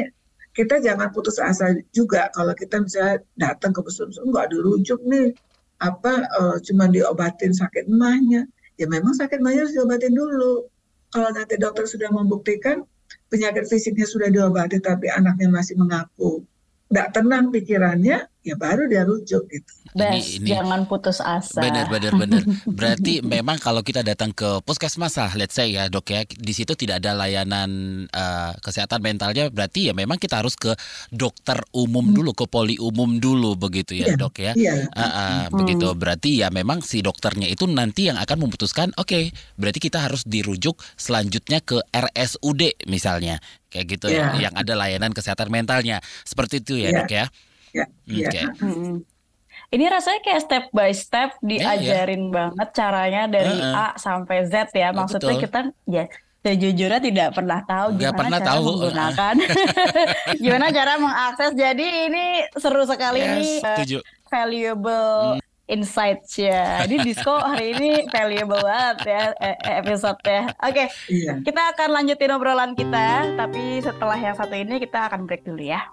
kita 0.53 0.81
jangan 0.83 1.09
putus 1.15 1.37
asa 1.39 1.71
juga 1.93 2.27
kalau 2.35 2.51
kita 2.57 2.81
misalnya 2.83 3.21
datang 3.37 3.71
ke 3.71 3.79
puskesmas 3.85 4.19
nggak 4.19 4.47
dirujuk 4.51 4.99
nih 5.07 5.31
apa 5.79 6.13
eh, 6.27 6.57
cuma 6.67 6.85
diobatin 6.91 7.53
sakit 7.55 7.87
emahnya 7.87 8.43
ya 8.75 8.85
memang 8.89 9.13
sakit 9.15 9.39
emahnya 9.39 9.63
harus 9.63 9.73
diobatin 9.77 10.11
dulu 10.11 10.67
kalau 11.13 11.29
nanti 11.31 11.55
dokter 11.55 11.85
sudah 11.87 12.09
membuktikan 12.11 12.83
penyakit 13.29 13.69
fisiknya 13.69 14.09
sudah 14.09 14.27
diobati 14.33 14.81
tapi 14.81 15.07
anaknya 15.07 15.47
masih 15.53 15.77
mengaku. 15.77 16.43
Nggak 16.89 17.07
tenang 17.13 17.53
pikirannya 17.53 18.25
ya 18.41 18.55
baru 18.55 18.87
dia 18.87 19.03
rujuk 19.03 19.43
gitu 19.45 19.71
Bes, 19.89 20.37
ini- 20.37 20.53
jangan 20.53 20.85
putus 20.85 21.17
asa. 21.17 21.57
Benar, 21.59 21.89
benar, 21.89 22.13
benar. 22.13 22.43
Berarti 22.77 23.25
memang 23.25 23.57
kalau 23.57 23.81
kita 23.81 24.05
datang 24.05 24.29
ke 24.29 24.61
puskesmas 24.61 25.17
lah, 25.17 25.33
let's 25.33 25.57
say 25.57 25.73
ya 25.73 25.89
dok 25.89 26.05
ya, 26.07 26.21
di 26.23 26.53
situ 26.53 26.77
tidak 26.77 27.01
ada 27.01 27.17
layanan 27.17 27.69
eh, 28.05 28.51
kesehatan 28.61 29.01
mentalnya, 29.01 29.49
berarti 29.49 29.89
ya 29.89 29.93
memang 29.93 30.15
kita 30.15 30.45
harus 30.45 30.53
ke 30.53 30.77
dokter 31.09 31.57
umum 31.73 32.05
dulu, 32.05 32.31
ke 32.31 32.45
poli 32.45 32.77
umum 32.77 33.17
dulu 33.17 33.57
begitu 33.57 33.97
ya 33.97 34.13
Iya, 34.13 34.15
dok 34.15 34.35
ya. 34.37 34.53
iya 34.53 34.73
Ah, 34.93 35.01
ah, 35.01 35.43
Hmm. 35.49 35.57
begitu 35.57 35.89
berarti 35.91 36.37
ya 36.37 36.53
memang 36.53 36.85
si 36.85 37.01
dokternya 37.01 37.49
itu 37.49 37.65
nanti 37.65 38.13
yang 38.13 38.21
akan 38.21 38.37
memutuskan 38.39 38.93
oke 38.93 39.33
berarti 39.57 39.79
kita 39.81 40.05
harus 40.05 40.21
dirujuk 40.21 40.77
selanjutnya 40.95 41.59
ke 41.59 41.81
RSUD 41.89 42.85
misalnya 42.85 43.41
kayak 43.69 43.97
gitu 43.97 44.07
ya 44.07 44.37
yang 44.37 44.53
ada 44.53 44.77
layanan 44.77 45.11
kesehatan 45.11 45.49
mentalnya 45.49 45.97
seperti 46.21 46.61
itu 46.61 46.77
ya 46.77 46.93
Iya. 46.93 46.97
dok 47.01 47.09
ya 47.11 47.25
ya 47.73 47.85
iya 48.09 48.27
oke 48.29 48.41
Mm-mm. 48.65 48.95
Ini 49.69 49.85
rasanya 49.85 50.25
kayak 50.25 50.41
step 50.41 50.65
by 50.73 50.89
step 50.97 51.37
diajarin 51.45 52.33
banget 52.33 52.73
caranya 52.73 53.29
dari 53.29 53.53
Heeh. 53.53 53.93
A 53.93 53.93
sampai 54.01 54.49
Z 54.49 54.73
ya. 54.73 54.89
Maksudnya 54.89 55.37
betul. 55.37 55.45
kita 55.45 55.59
ya 55.85 56.09
sejujurnya 56.39 57.01
tidak 57.03 57.29
pernah 57.35 57.59
tahu 57.67 57.99
Nggak 57.99 58.13
gimana 58.15 58.17
pernah 58.17 58.39
cara 58.39 58.49
tahu, 58.49 58.63
menggunakan, 58.63 59.35
gimana 60.43 60.67
cara 60.73 60.93
mengakses. 60.97 61.51
Jadi 61.53 61.87
ini 62.09 62.25
seru 62.57 62.83
sekali 62.87 63.19
Yes, 63.21 63.29
ini 63.29 63.45
uh, 63.45 63.59
setuju 63.61 63.97
valuable 64.31 65.37
insights 65.69 66.33
ya. 66.39 66.87
Di 66.89 66.97
Disco 67.05 67.37
hari 67.37 67.77
ini 67.77 68.09
valuable 68.09 68.63
banget 68.65 68.97
ya 69.05 69.23
eh, 69.37 69.57
eh, 69.69 69.75
episode-nya. 69.85 70.55
Oke, 70.65 70.89
iya 71.11 71.37
kita 71.43 71.61
akan 71.77 71.89
lanjutin 71.93 72.33
obrolan 72.33 72.73
kita, 72.73 73.37
tapi 73.37 73.83
setelah 73.85 74.17
yang 74.17 74.33
satu 74.33 74.55
ini 74.55 74.81
kita 74.81 75.11
akan 75.13 75.27
break 75.27 75.45
dulu 75.45 75.61
ya. 75.61 75.83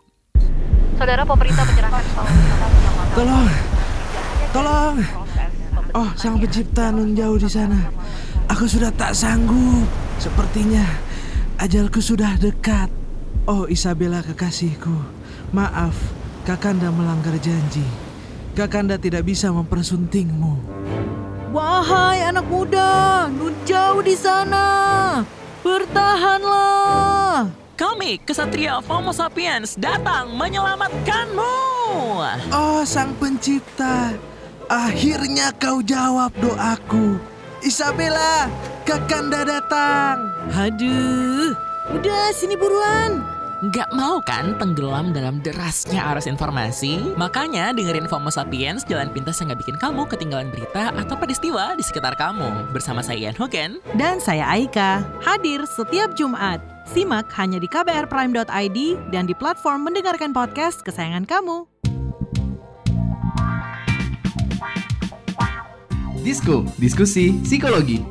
Saudara 0.96 1.22
pemerintah 1.28 1.64
menyerahkan 1.68 2.02
Tolong, 3.12 3.48
tolong. 4.52 4.96
Oh, 5.96 6.10
sang 6.16 6.36
pencipta 6.36 6.92
nun 6.92 7.16
jauh 7.16 7.40
di 7.40 7.48
sana. 7.48 7.88
Aku 8.52 8.68
sudah 8.68 8.92
tak 8.92 9.16
sanggup. 9.16 9.88
Sepertinya 10.20 10.84
ajalku 11.60 12.00
sudah 12.00 12.36
dekat. 12.36 12.92
Oh, 13.48 13.64
Isabella 13.68 14.20
kekasihku. 14.20 14.92
Maaf, 15.56 15.96
Kakanda 16.44 16.92
melanggar 16.92 17.36
janji. 17.40 17.84
Kakanda 18.52 18.96
tidak 18.96 19.28
bisa 19.28 19.52
mempersuntingmu. 19.52 20.56
Wahai 21.52 22.24
anak 22.24 22.44
muda, 22.48 23.28
nun 23.32 23.56
jauh 23.64 24.04
di 24.04 24.12
sana. 24.12 24.64
Bertahanlah. 25.64 27.65
Kami, 27.76 28.16
Kesatria 28.24 28.80
Homo 28.88 29.12
Sapiens, 29.12 29.76
datang 29.76 30.32
menyelamatkanmu. 30.32 31.56
Oh, 32.48 32.80
sang 32.88 33.12
pencipta. 33.20 34.16
Akhirnya 34.64 35.52
kau 35.52 35.84
jawab 35.84 36.32
doaku. 36.40 37.20
Isabella, 37.60 38.48
Kakanda 38.88 39.44
datang. 39.44 40.24
Aduh, 40.56 41.52
udah 41.92 42.32
sini 42.32 42.56
buruan. 42.56 43.20
Nggak 43.60 43.92
mau 43.92 44.24
kan 44.24 44.56
tenggelam 44.56 45.12
dalam 45.12 45.44
derasnya 45.44 46.00
arus 46.16 46.24
informasi? 46.24 47.12
Makanya 47.20 47.76
dengerin 47.76 48.08
FOMO 48.08 48.32
Sapiens, 48.32 48.88
jalan 48.88 49.12
pintas 49.12 49.36
yang 49.36 49.52
nggak 49.52 49.60
bikin 49.68 49.76
kamu 49.76 50.08
ketinggalan 50.08 50.48
berita 50.48 50.96
atau 50.96 51.16
peristiwa 51.20 51.76
di 51.76 51.84
sekitar 51.84 52.16
kamu. 52.16 52.72
Bersama 52.72 53.04
saya 53.04 53.28
Ian 53.28 53.36
Hogan. 53.36 53.84
Dan 54.00 54.16
saya 54.16 54.48
Aika, 54.48 55.04
hadir 55.20 55.60
setiap 55.68 56.16
Jumat. 56.16 56.75
Simak 56.86 57.26
hanya 57.34 57.58
di 57.58 57.66
kbrprime.id 57.66 58.78
dan 59.10 59.26
di 59.26 59.34
platform 59.34 59.90
mendengarkan 59.90 60.30
podcast 60.30 60.86
kesayangan 60.86 61.26
kamu. 61.26 61.66
Disko, 66.22 66.62
diskusi 66.78 67.38
psikologi. 67.42 68.02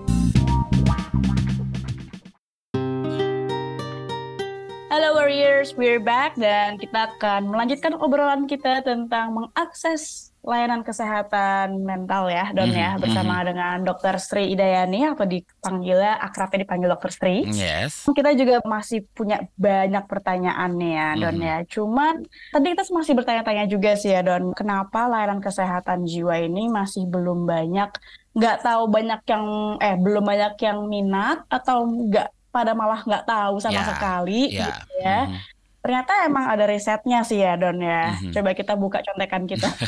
Halo 4.92 5.20
Warriors, 5.20 5.76
we're 5.76 6.00
back 6.00 6.36
dan 6.40 6.80
kita 6.80 7.16
akan 7.16 7.52
melanjutkan 7.52 7.96
obrolan 8.00 8.48
kita 8.48 8.80
tentang 8.84 9.36
mengakses 9.36 10.35
layanan 10.46 10.86
kesehatan 10.86 11.82
mental 11.82 12.30
ya, 12.30 12.54
Don 12.54 12.70
ya, 12.70 12.94
Mhm, 12.94 13.02
bersama 13.02 13.42
dengan 13.42 13.82
Dr. 13.82 14.16
Sri 14.16 14.54
Idayani 14.54 15.10
atau 15.10 15.26
dipanggilnya 15.26 16.22
akrabnya 16.22 16.62
dipanggil 16.62 16.88
Dr. 16.88 17.10
Sri. 17.10 17.38
yes 17.50 18.06
Kita 18.06 18.30
juga 18.32 18.62
masih 18.62 19.10
punya 19.10 19.42
banyak 19.58 20.06
pertanyaan 20.06 20.72
nih 20.72 20.94
ya, 20.94 21.10
Don 21.18 21.36
Mhm. 21.36 21.44
ya. 21.44 21.58
Cuman 21.66 22.14
tadi 22.54 22.68
kita 22.72 22.84
masih 22.88 23.14
bertanya-tanya 23.14 23.66
juga 23.66 23.98
sih 23.98 24.14
ya, 24.14 24.22
Don, 24.22 24.54
kenapa 24.54 25.10
layanan 25.10 25.42
kesehatan 25.42 26.06
jiwa 26.06 26.38
ini 26.38 26.70
masih 26.70 27.10
belum 27.10 27.44
banyak, 27.44 27.90
nggak 28.32 28.58
tahu 28.62 28.86
banyak 28.88 29.22
yang, 29.26 29.46
eh 29.82 29.98
belum 29.98 30.24
banyak 30.24 30.54
yang 30.62 30.86
minat 30.86 31.42
atau 31.50 31.84
nggak 31.84 32.30
pada 32.54 32.72
malah 32.72 33.04
nggak 33.04 33.26
tahu 33.26 33.60
sama 33.60 33.76
Ya, 33.76 33.90
sekali 33.90 34.42
ya 34.54 34.66
gitu 34.70 34.86
ya. 35.02 35.20
Mhm. 35.26 35.55
Ternyata 35.86 36.26
emang 36.26 36.50
ada 36.50 36.66
risetnya 36.66 37.22
sih 37.22 37.46
ya 37.46 37.54
Don 37.62 37.78
ya. 37.78 38.18
Mhm. 38.18 38.34
Coba 38.34 38.58
kita 38.58 38.74
buka 38.74 39.06
contekan 39.06 39.46
kita. 39.46 39.70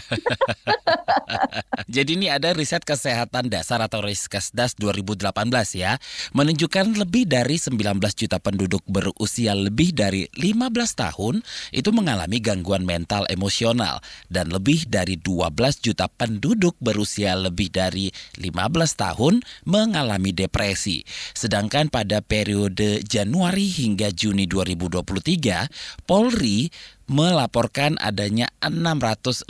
Jadi 1.90 2.22
ini 2.22 2.28
ada 2.30 2.54
riset 2.54 2.86
kesehatan 2.86 3.50
dasar 3.50 3.82
atau 3.82 4.06
Riskesdas 4.06 4.78
2018 4.78 5.34
ya, 5.74 5.98
menunjukkan 6.38 7.02
lebih 7.02 7.26
dari 7.26 7.58
19 7.58 7.98
juta 8.14 8.38
penduduk 8.38 8.86
berusia 8.86 9.58
lebih 9.58 9.96
dari 9.96 10.30
15 10.38 10.70
tahun 10.94 11.42
itu 11.74 11.90
mengalami 11.90 12.38
gangguan 12.46 12.86
mental 12.86 13.26
emosional 13.34 13.98
dan 14.30 14.54
lebih 14.54 14.86
dari 14.86 15.18
12 15.18 15.82
juta 15.82 16.06
penduduk 16.12 16.78
berusia 16.78 17.34
lebih 17.34 17.74
dari 17.74 18.14
15 18.38 18.54
tahun 18.94 19.42
mengalami 19.66 20.30
depresi. 20.36 21.02
Sedangkan 21.34 21.90
pada 21.90 22.22
periode 22.22 23.02
Januari 23.02 23.66
hingga 23.66 24.14
Juni 24.14 24.46
2023, 24.46 25.87
Polri 26.06 26.70
melaporkan 27.08 27.96
adanya 28.00 28.52
663 28.60 29.48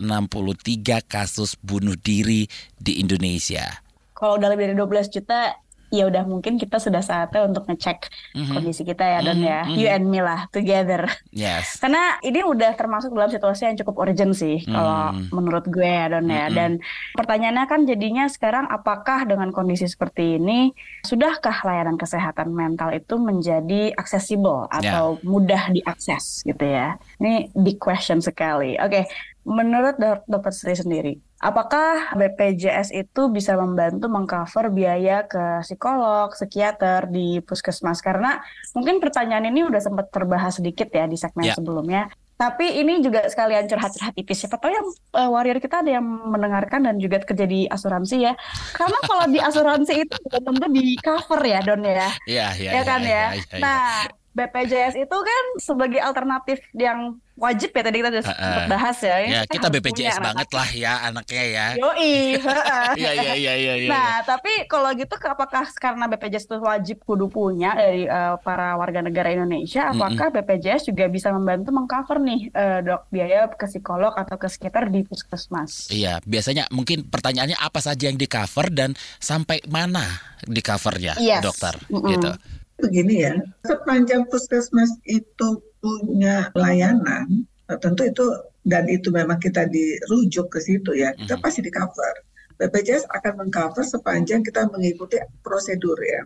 kasus 1.05 1.57
bunuh 1.59 1.97
diri 1.97 2.45
di 2.77 3.01
Indonesia. 3.01 3.81
Kalau 4.17 4.41
udah 4.41 4.49
lebih 4.49 4.73
dari 4.73 4.77
12 4.77 5.13
juta, 5.13 5.53
ya 5.89 6.03
udah 6.03 6.23
mungkin 6.23 6.55
kita 6.55 6.77
sudah 6.77 6.99
saatnya 6.99 7.43
untuk 7.43 7.63
ngecek 7.63 8.11
Mhm. 8.33 8.53
kondisi 8.53 8.81
kita 8.81 9.03
ya 9.03 9.19
Don 9.21 9.35
Mhm, 9.35 9.45
ya. 9.45 9.61
mhm. 9.63 9.73
You 9.73 9.87
and 9.87 10.05
me 10.05 10.19
lah, 10.19 10.45
together. 10.49 11.07
Yes. 11.29 11.75
Karena 11.81 12.19
ini 12.21 12.41
udah 12.41 12.73
termasuk 12.73 13.09
dalam 13.09 13.27
situasi 13.27 13.65
yang 13.65 13.77
cukup 13.77 13.95
urgent 14.01 14.33
sih 14.33 14.63
kalau 14.63 15.11
Hmm. 15.11 15.31
menurut 15.31 15.63
gue 15.65 15.83
ya 15.83 16.07
Don 16.09 16.25
ya. 16.25 16.45
Mm-mm. 16.45 16.53
Dan 16.53 16.71
pertanyaannya 17.13 17.65
kan 17.65 17.81
jadinya 17.83 18.25
sekarang 18.27 18.67
apakah 18.67 19.23
dengan 19.23 19.49
kondisi 19.49 19.85
seperti 19.85 20.35
ini 20.35 20.75
sudahkah 21.01 21.63
layanan 21.63 21.95
kesehatan 21.95 22.49
mental 22.49 22.91
itu 22.91 23.15
menjadi 23.17 23.91
aksesibel 23.93 24.67
Ya. 24.69 24.97
atau 24.97 25.19
mudah 25.21 25.69
diakses 25.69 26.43
gitu 26.43 26.63
ya. 26.63 26.99
Ini 27.17 27.51
big 27.53 27.77
question 27.77 28.19
sekali. 28.19 28.75
Oke, 28.77 29.07
menurut 29.43 29.95
dok- 29.95 30.25
dokter 30.25 30.51
Sri 30.51 30.75
sendiri, 30.75 31.23
apakah 31.37 32.13
BPJS 32.13 32.89
itu 32.91 33.29
bisa 33.29 33.53
membantu 33.53 34.09
mengcover 34.09 34.73
biaya 34.73 35.25
ke 35.25 35.61
psikolog, 35.61 36.33
psikiater 36.33 37.07
di 37.07 37.39
puskesmas? 37.41 38.01
Karena 38.01 38.41
mungkin 38.73 38.97
pertanyaan 38.97 39.45
ini 39.47 39.65
udah 39.65 39.81
sempat 39.81 40.09
terbahas 40.09 40.57
sedikit 40.57 40.89
ya 40.89 41.05
di 41.05 41.17
segmen 41.17 41.45
Ya. 41.47 41.55
sebelumnya. 41.55 42.09
Tapi 42.37 42.69
ini 42.77 43.01
juga 43.01 43.25
sekalian 43.25 43.65
curhat-curhat 43.65 44.13
tipis. 44.13 44.45
Siapa 44.45 44.61
tahu 44.61 44.69
yang 44.69 44.85
eh, 45.17 45.25
warrior 45.25 45.57
kita 45.57 45.81
ada 45.81 45.97
yang 45.97 46.05
mendengarkan 46.05 46.85
dan 46.85 47.01
juga 47.01 47.17
kerja 47.25 47.49
di 47.49 47.65
asuransi 47.65 48.15
ya. 48.21 48.37
Karena 48.77 48.99
kalau 49.09 49.25
di 49.25 49.41
asuransi 49.41 49.93
itu 50.05 50.13
tentu 50.29 50.65
di 50.69 50.93
cover 51.01 51.41
ya 51.41 51.65
Don 51.65 51.81
ya. 51.81 52.13
Iya, 52.29 52.47
iya, 52.61 52.69
Ya 52.77 52.81
kan 52.85 53.01
ya. 53.01 53.33
iya, 53.33 53.41
iya. 53.41 53.57
Nah, 53.57 54.05
BPJS 54.37 54.93
itu 54.95 55.17
kan 55.17 55.43
sebagai 55.57 55.97
alternatif 55.97 56.61
yang 56.77 57.17
wajib 57.37 57.69
ya 57.69 57.81
tadi 57.85 58.01
kita 58.01 58.09
sudah 58.09 58.25
Ha-ha. 58.25 58.41
sempat 58.41 58.65
bahas 58.65 58.97
ya. 58.97 59.15
Ya, 59.21 59.41
kita 59.45 59.69
harus 59.69 59.75
BPJS 59.77 59.93
punya 59.93 60.09
anak 60.09 60.25
banget 60.25 60.49
lah 60.57 60.69
ya 60.73 60.93
anaknya 61.05 61.43
ya. 61.45 61.67
Yoi. 61.77 62.13
Iya, 62.97 63.11
iya, 63.13 63.33
iya, 63.37 63.53
iya, 63.53 63.73
iya. 63.77 63.89
Nah, 63.93 64.13
tapi 64.25 64.65
kalau 64.65 64.89
gitu 64.97 65.13
apakah 65.21 65.69
karena 65.77 66.09
BPJS 66.09 66.49
itu 66.49 66.57
wajib 66.57 66.97
kudu 67.05 67.29
punya 67.29 67.77
dari 67.77 68.09
eh, 68.09 68.35
para 68.41 68.73
warga 68.73 69.05
negara 69.05 69.29
Indonesia, 69.29 69.89
apakah 69.89 70.33
BPJS 70.33 70.89
juga 70.89 71.05
bisa 71.05 71.29
membantu 71.29 71.69
mengcover 71.69 72.17
nih 72.17 72.49
eh, 72.49 72.79
dok 72.81 73.05
biaya 73.13 73.45
ke 73.53 73.65
psikolog 73.69 74.17
atau 74.17 74.35
ke 74.35 74.49
psikiater 74.49 74.89
di 74.89 75.05
puskesmas? 75.05 75.93
Iya, 75.93 76.17
biasanya 76.25 76.65
mungkin 76.73 77.05
pertanyaannya 77.05 77.57
apa 77.57 77.79
saja 77.81 78.09
yang 78.09 78.17
di 78.17 78.25
cover 78.25 78.73
dan 78.73 78.97
sampai 79.21 79.61
mana 79.69 80.05
di 80.41 80.61
covernya, 80.61 81.17
Yes. 81.21 81.43
dokter, 81.45 81.77
Mm-mm. 81.93 82.09
gitu. 82.17 82.31
Begini 82.77 83.25
ya, 83.25 83.33
sepanjang 83.65 84.29
puskesmas 84.29 85.01
itu 85.09 85.49
punya 85.81 86.53
layanan, 86.53 87.45
tentu 87.81 88.05
itu 88.05 88.25
dan 88.69 88.85
itu 88.85 89.09
memang 89.09 89.41
kita 89.41 89.65
dirujuk 89.65 90.45
ke 90.53 90.59
situ 90.61 90.93
ya, 90.93 91.09
kita 91.17 91.35
Mhm. 91.37 91.41
pasti 91.41 91.65
di 91.65 91.73
cover. 91.73 92.13
BPJS 92.57 93.05
akan 93.09 93.33
mengcover 93.45 93.81
sepanjang 93.81 94.41
kita 94.41 94.69
mengikuti 94.69 95.17
prosedur 95.41 95.97
ya. 96.01 96.21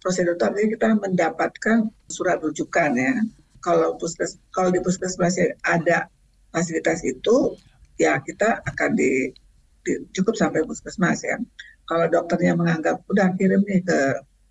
Prosedur 0.00 0.36
itu 0.36 0.44
artinya 0.44 0.68
kita 0.72 0.88
mendapatkan 0.96 1.76
surat 2.08 2.40
rujukan 2.40 2.90
ya. 2.96 3.12
Kalau 3.60 3.96
puskes 3.96 4.36
kalau 4.52 4.68
di 4.68 4.80
puskesmas 4.80 5.36
ada 5.64 6.08
fasilitas 6.52 7.04
itu, 7.04 7.56
ya 7.96 8.20
kita 8.20 8.60
akan 8.64 8.90
di, 8.96 9.32
di- 9.80 10.00
cukup 10.12 10.36
sampai 10.36 10.60
puskesmas 10.64 11.24
ya. 11.24 11.36
Kalau 11.84 12.04
dokternya 12.08 12.52
menganggap 12.56 13.00
udah 13.08 13.32
kirim 13.36 13.60
nih 13.64 13.80
ke 13.80 13.98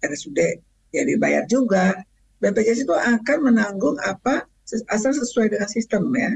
RSUD, 0.05 0.39
ya 0.95 1.03
dibayar 1.03 1.43
juga. 1.45 1.99
BPJS 2.39 2.87
itu 2.87 2.95
akan 2.95 3.37
menanggung 3.51 3.95
apa 4.03 4.47
asal 4.91 5.11
sesuai 5.13 5.55
dengan 5.55 5.69
sistem 5.69 6.07
ya. 6.15 6.31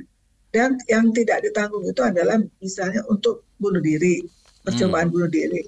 Dan 0.50 0.82
yang 0.90 1.14
tidak 1.14 1.46
ditanggung 1.46 1.86
itu 1.86 2.02
adalah 2.02 2.42
misalnya 2.58 3.06
untuk 3.06 3.46
bunuh 3.62 3.82
diri, 3.82 4.26
percobaan 4.66 5.14
bunuh 5.14 5.30
diri. 5.30 5.62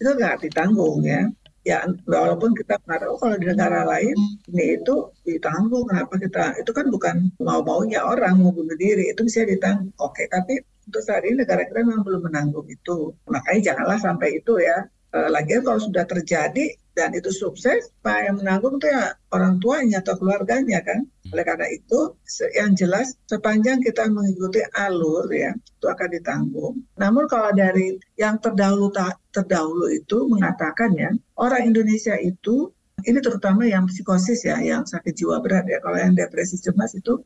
Itu 0.00 0.08
nggak 0.16 0.48
ditanggung 0.48 1.04
ya. 1.04 1.28
Ya 1.62 1.86
walaupun 2.10 2.58
kita 2.58 2.74
mengatakan 2.82 3.14
oh, 3.14 3.20
kalau 3.22 3.38
di 3.38 3.46
negara 3.46 3.86
lain 3.86 4.18
ini 4.50 4.82
itu 4.82 5.14
ditanggung 5.22 5.86
kenapa 5.86 6.18
kita 6.18 6.58
itu 6.58 6.74
kan 6.74 6.90
bukan 6.90 7.30
mau-maunya 7.38 8.02
orang 8.02 8.42
mau 8.42 8.50
bunuh 8.50 8.74
diri 8.74 9.14
itu 9.14 9.22
bisa 9.22 9.46
ditanggung. 9.46 9.94
Oke, 10.02 10.26
tapi 10.26 10.58
untuk 10.90 11.02
saat 11.06 11.22
ini 11.22 11.46
negara 11.46 11.62
kita 11.62 11.86
memang 11.86 12.02
belum 12.02 12.26
menanggung 12.26 12.66
itu. 12.66 13.14
Makanya 13.30 13.60
janganlah 13.72 13.98
sampai 14.02 14.42
itu 14.42 14.58
ya. 14.58 14.90
Eh, 15.14 15.28
Lagian 15.30 15.62
kalau 15.62 15.78
sudah 15.78 16.02
terjadi 16.02 16.72
dan 16.92 17.16
itu 17.16 17.32
sukses, 17.32 17.88
Pak 18.04 18.18
yang 18.28 18.36
menanggung 18.36 18.76
itu 18.76 18.92
ya 18.92 19.16
orang 19.32 19.56
tuanya 19.56 20.04
atau 20.04 20.20
keluarganya 20.20 20.84
kan. 20.84 21.08
Oleh 21.32 21.44
karena 21.48 21.64
itu, 21.72 22.12
yang 22.52 22.76
jelas 22.76 23.16
sepanjang 23.24 23.80
kita 23.80 24.04
mengikuti 24.12 24.60
alur 24.76 25.24
ya, 25.32 25.56
itu 25.56 25.86
akan 25.88 26.08
ditanggung. 26.12 26.74
Namun 27.00 27.24
kalau 27.32 27.56
dari 27.56 27.96
yang 28.20 28.36
terdahulu 28.36 28.92
terdahulu 29.32 29.88
itu 29.88 30.28
mengatakan 30.28 30.92
ya, 30.92 31.08
orang 31.40 31.72
Indonesia 31.72 32.12
itu 32.20 32.68
ini 33.08 33.18
terutama 33.24 33.64
yang 33.64 33.88
psikosis 33.88 34.44
ya, 34.44 34.60
yang 34.60 34.84
sakit 34.84 35.16
jiwa 35.16 35.40
berat 35.40 35.64
ya. 35.72 35.80
Kalau 35.80 35.96
yang 35.96 36.12
depresi 36.12 36.60
cemas 36.60 36.92
itu 36.92 37.24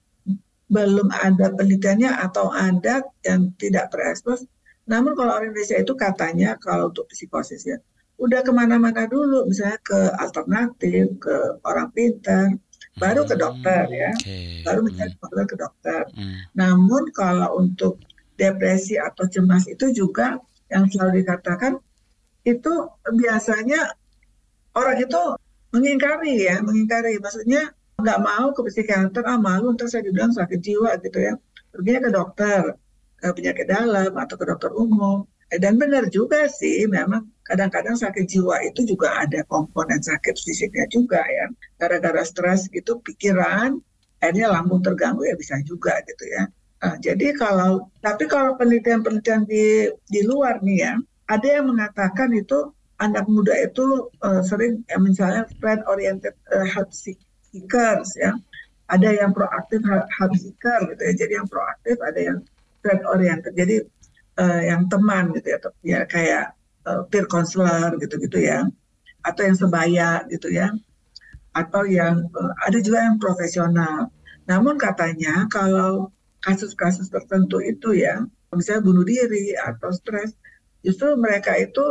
belum 0.71 1.11
ada 1.11 1.51
penelitiannya 1.55 2.11
atau 2.23 2.55
ada 2.55 3.03
yang 3.27 3.51
tidak 3.59 3.91
terekspos. 3.91 4.47
Namun 4.87 5.19
kalau 5.19 5.35
orang 5.35 5.51
Indonesia 5.51 5.83
itu 5.83 5.99
katanya 5.99 6.55
kalau 6.63 6.95
untuk 6.95 7.11
psikosis 7.11 7.67
ya, 7.67 7.83
udah 8.17 8.41
ke 8.41 8.53
mana-mana 8.53 9.05
dulu, 9.05 9.45
misalnya 9.49 9.77
ke 9.85 10.01
alternatif, 10.17 11.21
ke 11.21 11.61
orang 11.69 11.93
pintar, 11.93 12.57
baru 12.97 13.29
ke 13.29 13.37
dokter 13.37 13.85
ya, 13.93 14.11
Oke. 14.17 14.65
baru 14.65 14.81
Hmm, 14.81 14.87
mencari 14.89 15.13
dokter 15.21 15.45
ke 15.45 15.57
dokter. 15.61 16.01
hmm. 16.17 16.37
Namun 16.57 17.03
kalau 17.13 17.61
untuk 17.61 18.01
depresi 18.37 18.97
atau 18.97 19.29
cemas 19.29 19.69
itu 19.69 19.93
juga 19.93 20.41
yang 20.73 20.89
selalu 20.89 21.25
dikatakan 21.25 21.81
itu 22.47 22.73
biasanya 23.05 23.93
orang 24.77 24.97
itu 25.03 25.23
mengingkari 25.77 26.49
ya, 26.49 26.65
mengingkari. 26.65 27.21
Maksudnya 27.21 27.69
nggak 28.01 28.21
mau 28.25 28.53
ke 28.57 28.61
psikiater, 28.65 29.25
ah 29.29 29.41
malu 29.41 29.73
ntar 29.77 29.89
saya 29.93 30.05
dibilang 30.05 30.33
sakit 30.33 30.61
jiwa 30.61 30.97
gitu 31.05 31.21
ya. 31.21 31.37
Perginya 31.73 32.01
ke 32.09 32.11
dokter, 32.13 32.63
ke 33.21 33.27
penyakit 33.33 33.67
dalam 33.69 34.13
atau 34.17 34.37
ke 34.41 34.45
dokter 34.49 34.71
umum. 34.73 35.25
Eh, 35.53 35.59
Dan 35.63 35.79
benar 35.79 36.05
juga 36.11 36.51
sih, 36.51 36.91
memang 36.91 37.23
kadang-kadang 37.47 37.95
sakit 37.95 38.25
jiwa 38.27 38.57
itu 38.67 38.81
juga 38.83 39.09
ada 39.23 39.41
komponen 39.47 40.01
sakit 40.03 40.35
fisiknya 40.43 40.85
juga 40.91 41.23
ya. 41.23 41.47
Gara-gara 41.79 42.23
stres 42.27 42.67
gitu, 42.75 42.99
pikiran, 43.07 43.79
akhirnya 44.19 44.47
lambung 44.55 44.83
terganggu 44.83 45.23
ya 45.31 45.35
bisa 45.39 45.55
juga 45.63 46.03
gitu 46.09 46.25
ya. 46.35 46.43
Nah, 46.83 46.95
jadi 47.07 47.27
kalau 47.39 47.89
tapi 48.03 48.25
kalau 48.27 48.59
penelitian-penelitian 48.59 49.43
di 49.49 49.89
di 50.15 50.21
luar 50.27 50.61
nih 50.67 50.79
ya, 50.85 50.93
ada 51.31 51.47
yang 51.57 51.67
mengatakan 51.73 52.31
itu 52.35 52.59
anak 52.99 53.25
muda 53.31 53.55
itu 53.67 54.11
eh, 54.27 54.43
sering 54.51 54.83
eh, 54.91 55.01
misalnya 55.01 55.47
friend 55.63 55.87
oriented 55.87 56.35
eh, 56.55 56.67
help 56.75 56.91
seek- 56.91 57.23
seekers 57.55 58.19
ya. 58.19 58.35
Ada 58.87 59.09
yang 59.21 59.31
proaktif 59.35 59.83
help 60.19 60.33
seeker 60.39 60.79
gitu 60.95 61.03
ya. 61.03 61.13
Jadi 61.27 61.33
yang 61.39 61.49
proaktif 61.51 61.97
ada 62.03 62.21
yang 62.23 62.39
friend 62.83 63.03
oriented. 63.11 63.53
Jadi 63.59 63.75
yang 64.45 64.89
teman 64.93 65.33
gitu 65.33 65.49
ya, 65.57 65.59
ya 65.83 66.01
kayak 66.05 66.45
eh, 66.85 67.03
peer 67.09 67.27
counselor 67.27 67.97
gitu-gitu 68.01 68.39
ya. 68.41 68.69
Atau 69.25 69.43
yang 69.49 69.57
sebaya 69.59 70.23
gitu 70.31 70.53
ya. 70.53 70.71
Atau 71.57 71.89
yang 71.89 72.29
eh, 72.29 72.53
ada 72.67 72.79
juga 72.81 73.05
yang 73.07 73.17
profesional. 73.17 74.13
Namun 74.47 74.79
katanya 74.79 75.49
kalau 75.51 76.13
kasus-kasus 76.45 77.11
tertentu 77.11 77.59
itu 77.59 77.97
ya, 77.97 78.23
misalnya 78.55 78.87
bunuh 78.87 79.03
diri 79.03 79.59
atau 79.59 79.91
stres, 79.91 80.39
justru 80.87 81.19
mereka 81.19 81.59
itu 81.59 81.83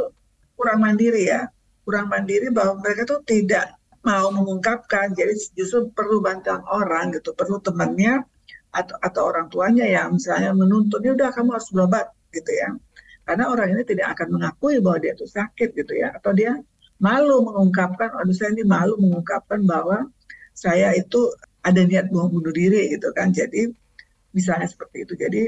kurang 0.56 0.80
mandiri 0.80 1.28
ya, 1.28 1.52
kurang 1.84 2.08
mandiri 2.08 2.48
bahwa 2.50 2.80
mereka 2.80 3.04
tuh 3.04 3.20
tidak 3.28 3.76
mau 4.06 4.32
mengungkapkan, 4.32 5.12
jadi 5.12 5.36
justru 5.58 5.92
perlu 5.92 6.24
bantuan 6.24 6.64
orang 6.72 7.12
gitu, 7.12 7.36
perlu 7.36 7.60
temannya 7.60 8.24
atau 8.72 8.96
atau 9.04 9.22
orang 9.28 9.52
tuanya 9.52 9.84
yang 9.84 10.16
misalnya 10.16 10.56
menuntut, 10.56 11.04
ya 11.04 11.12
udah 11.12 11.36
kamu 11.36 11.60
harus 11.60 11.70
berobat 11.76 12.15
gitu 12.36 12.52
ya, 12.52 12.76
karena 13.24 13.48
orang 13.48 13.72
ini 13.72 13.84
tidak 13.88 14.20
akan 14.20 14.36
mengakui 14.36 14.84
bahwa 14.84 15.00
dia 15.00 15.16
itu 15.16 15.24
sakit 15.24 15.72
gitu 15.72 15.94
ya, 15.96 16.12
atau 16.12 16.36
dia 16.36 16.60
malu 17.00 17.44
mengungkapkan, 17.44 18.12
oh 18.16 18.24
saya 18.36 18.52
ini 18.56 18.64
malu 18.68 19.00
mengungkapkan 19.00 19.64
bahwa 19.64 20.08
saya 20.56 20.96
itu 20.96 21.32
ada 21.66 21.82
niat 21.84 22.14
mau 22.14 22.30
bunuh 22.32 22.54
diri 22.54 22.94
gitu 22.94 23.12
kan. 23.12 23.34
Jadi 23.34 23.68
misalnya 24.32 24.70
seperti 24.70 25.04
itu. 25.04 25.14
Jadi 25.18 25.42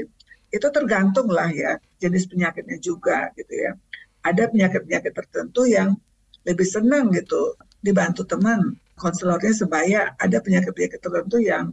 itu 0.48 0.66
tergantung 0.72 1.28
lah 1.30 1.48
ya 1.52 1.80
jenis 2.02 2.28
penyakitnya 2.28 2.76
juga 2.82 3.32
gitu 3.38 3.54
ya. 3.54 3.72
Ada 4.26 4.50
penyakit-penyakit 4.52 5.12
tertentu 5.14 5.64
yang 5.64 5.96
lebih 6.44 6.66
senang 6.68 7.14
gitu 7.14 7.56
dibantu 7.78 8.26
teman 8.26 8.74
konselornya 8.98 9.54
sebaya 9.54 10.00
ada 10.18 10.42
penyakit-penyakit 10.42 10.98
tertentu 10.98 11.38
yang 11.38 11.70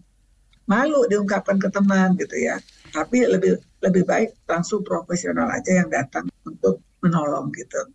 malu 0.69 1.10
diungkapkan 1.10 1.58
ke 1.58 1.69
teman 1.73 2.13
gitu 2.21 2.38
ya 2.38 2.62
tapi 2.95 3.27
lebih 3.27 3.60
lebih 3.84 4.08
baik 4.08 4.47
langsung 4.47 4.79
profesional 4.88 5.51
aja 5.51 5.84
yang 5.84 5.91
datang 5.91 6.31
untuk 6.47 6.79
menolong 7.03 7.51
gitu 7.51 7.91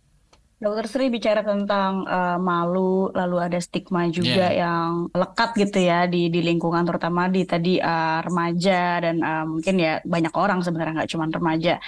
Dokter 0.61 0.85
Sri 0.85 1.09
bicara 1.09 1.41
tentang 1.41 2.05
uh, 2.05 2.37
malu, 2.37 3.09
lalu 3.17 3.37
ada 3.41 3.57
stigma 3.57 4.05
juga 4.13 4.53
Yeah. 4.53 4.61
yang 4.61 5.09
lekat 5.09 5.57
gitu 5.57 5.81
ya 5.81 6.05
di 6.05 6.29
di 6.29 6.45
lingkungan 6.45 6.85
terutama 6.85 7.25
di 7.33 7.49
tadi 7.49 7.81
uh, 7.81 8.21
remaja 8.21 9.01
dan 9.01 9.25
uh, 9.25 9.45
mungkin 9.49 9.81
ya 9.81 10.05
banyak 10.05 10.29
orang 10.37 10.61
sebenarnya 10.61 11.01
nggak 11.01 11.11
cuma 11.17 11.25
remaja. 11.33 11.81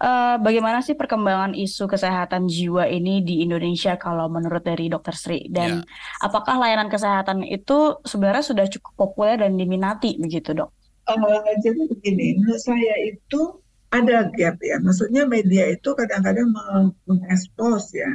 Uh, 0.00 0.40
bagaimana 0.40 0.80
sih 0.80 0.96
perkembangan 0.96 1.52
isu 1.56 1.88
kesehatan 1.88 2.48
jiwa 2.48 2.88
ini 2.88 3.20
di 3.20 3.44
Indonesia 3.44 4.00
kalau 4.00 4.32
menurut 4.32 4.64
dari 4.64 4.88
Dokter 4.88 5.12
Sri 5.12 5.52
dan 5.52 5.84
apakah 6.24 6.56
layanan 6.56 6.88
kesehatan 6.88 7.44
itu 7.44 8.00
sebenarnya 8.00 8.44
sudah 8.44 8.66
cukup 8.68 8.92
populer 8.96 9.44
dan 9.44 9.60
diminati 9.60 10.16
begitu 10.16 10.56
dok? 10.56 10.72
Eh, 11.06 11.54
jadi 11.62 11.80
begini, 11.86 12.26
menurut 12.42 12.58
saya 12.66 12.94
itu 13.06 13.62
ada 13.94 14.26
gap 14.34 14.58
ya. 14.58 14.76
Maksudnya 14.82 15.22
media 15.34 15.64
itu 15.70 15.88
kadang-kadang 15.94 16.48
meng- 16.50 16.96
mengekspos 17.06 17.94
ya. 17.94 18.10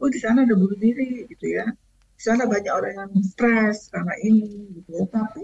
Oh 0.00 0.08
di 0.08 0.18
sana 0.24 0.44
ada 0.48 0.54
bunuh 0.56 0.78
diri 0.80 1.28
gitu 1.28 1.46
ya. 1.58 1.64
Di 2.18 2.22
sana 2.28 2.44
banyak 2.48 2.72
orang 2.72 2.94
yang 3.00 3.12
stres 3.32 3.92
karena 3.92 4.14
ini 4.24 4.48
gitu 4.80 4.90
ya. 4.98 5.04
Tapi 5.12 5.42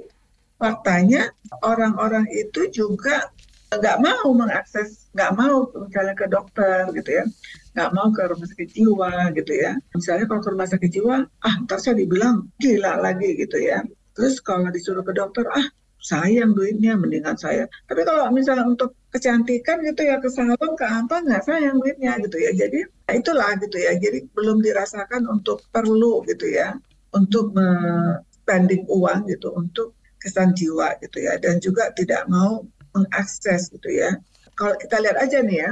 faktanya 0.60 1.22
orang-orang 1.64 2.26
itu 2.32 2.60
juga 2.72 3.28
nggak 3.68 3.96
mau 4.06 4.28
mengakses, 4.40 5.08
nggak 5.16 5.32
mau 5.40 5.56
misalnya 5.88 6.14
ke 6.16 6.26
dokter 6.32 6.88
gitu 6.96 7.10
ya, 7.20 7.24
nggak 7.76 7.90
mau 7.96 8.08
ke 8.16 8.22
rumah 8.32 8.48
sakit 8.48 8.68
jiwa 8.76 9.12
gitu 9.36 9.52
ya. 9.64 9.72
Misalnya 9.96 10.24
kalau 10.28 10.40
ke 10.44 10.50
rumah 10.54 10.68
sakit 10.72 10.90
jiwa, 10.96 11.16
ah 11.46 11.54
ntar 11.64 11.78
saya 11.84 11.96
dibilang 12.00 12.36
gila 12.62 12.92
lagi 13.04 13.28
gitu 13.40 13.56
ya. 13.60 13.78
Terus 14.16 14.40
kalau 14.44 14.68
disuruh 14.72 15.04
ke 15.08 15.12
dokter, 15.16 15.44
ah 15.52 15.66
sayang 15.98 16.54
duitnya 16.54 16.94
mendingan 16.94 17.34
saya. 17.34 17.66
Tapi 17.90 18.06
kalau 18.06 18.30
misalnya 18.30 18.64
untuk 18.66 18.94
kecantikan 19.10 19.82
gitu 19.82 20.06
ya 20.06 20.22
ke 20.22 20.30
salon 20.30 20.72
ke 20.78 20.86
apa 20.86 21.22
nggak 21.22 21.42
sayang 21.44 21.82
duitnya 21.82 22.18
gitu 22.22 22.38
ya. 22.38 22.50
Jadi 22.54 22.86
nah 22.86 23.14
itulah 23.14 23.50
gitu 23.58 23.76
ya. 23.76 23.92
Jadi 23.98 24.30
belum 24.32 24.62
dirasakan 24.62 25.26
untuk 25.26 25.62
perlu 25.74 26.22
gitu 26.26 26.46
ya 26.48 26.78
untuk 27.16 27.56
spending 28.30 28.84
uang 28.88 29.28
gitu 29.28 29.52
untuk 29.52 29.98
kesan 30.18 30.52
jiwa 30.56 30.98
gitu 30.98 31.22
ya 31.22 31.38
dan 31.38 31.62
juga 31.62 31.94
tidak 31.94 32.26
mau 32.26 32.66
mengakses 32.94 33.70
gitu 33.70 33.88
ya. 33.92 34.16
Kalau 34.58 34.74
kita 34.74 34.98
lihat 34.98 35.16
aja 35.22 35.38
nih 35.38 35.58
ya, 35.62 35.70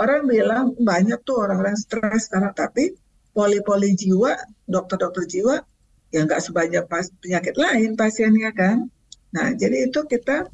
orang 0.00 0.24
bilang 0.24 0.72
banyak 0.80 1.20
tuh 1.28 1.44
orang-orang 1.44 1.76
stres 1.76 2.32
sekarang 2.32 2.56
tapi 2.56 2.96
poli-poli 3.36 3.92
jiwa, 3.92 4.32
dokter-dokter 4.64 5.28
jiwa 5.28 5.60
ya 6.12 6.24
nggak 6.24 6.40
sebanyak 6.44 6.84
pas 6.88 7.08
penyakit 7.20 7.56
lain 7.56 7.96
pasiennya 7.96 8.52
kan. 8.56 8.88
Nah, 9.32 9.56
jadi 9.56 9.88
itu 9.88 10.00
kita 10.04 10.48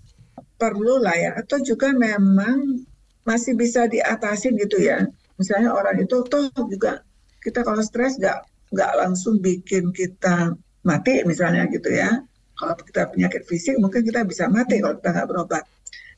perlu 0.59 1.03
lah 1.03 1.15
ya, 1.15 1.31
atau 1.39 1.59
juga 1.63 1.91
memang 1.95 2.83
masih 3.29 3.53
bisa 3.59 3.85
diatasin 3.85 4.57
gitu 4.57 4.81
ya. 4.81 5.05
Misalnya 5.37 5.71
orang 5.77 6.03
itu 6.03 6.25
toh 6.27 6.49
juga 6.67 7.05
kita 7.45 7.63
kalau 7.63 7.85
stres 7.85 8.19
nggak 8.19 8.39
nggak 8.75 8.93
langsung 8.99 9.39
bikin 9.39 9.95
kita 9.95 10.57
mati 10.83 11.23
misalnya 11.29 11.69
gitu 11.69 11.93
ya. 11.93 12.25
Kalau 12.59 12.75
kita 12.75 13.07
penyakit 13.13 13.47
fisik 13.47 13.79
mungkin 13.79 14.03
kita 14.03 14.27
bisa 14.27 14.51
mati 14.51 14.83
kalau 14.83 14.99
kita 14.99 15.11
nggak 15.15 15.29
berobat. 15.31 15.63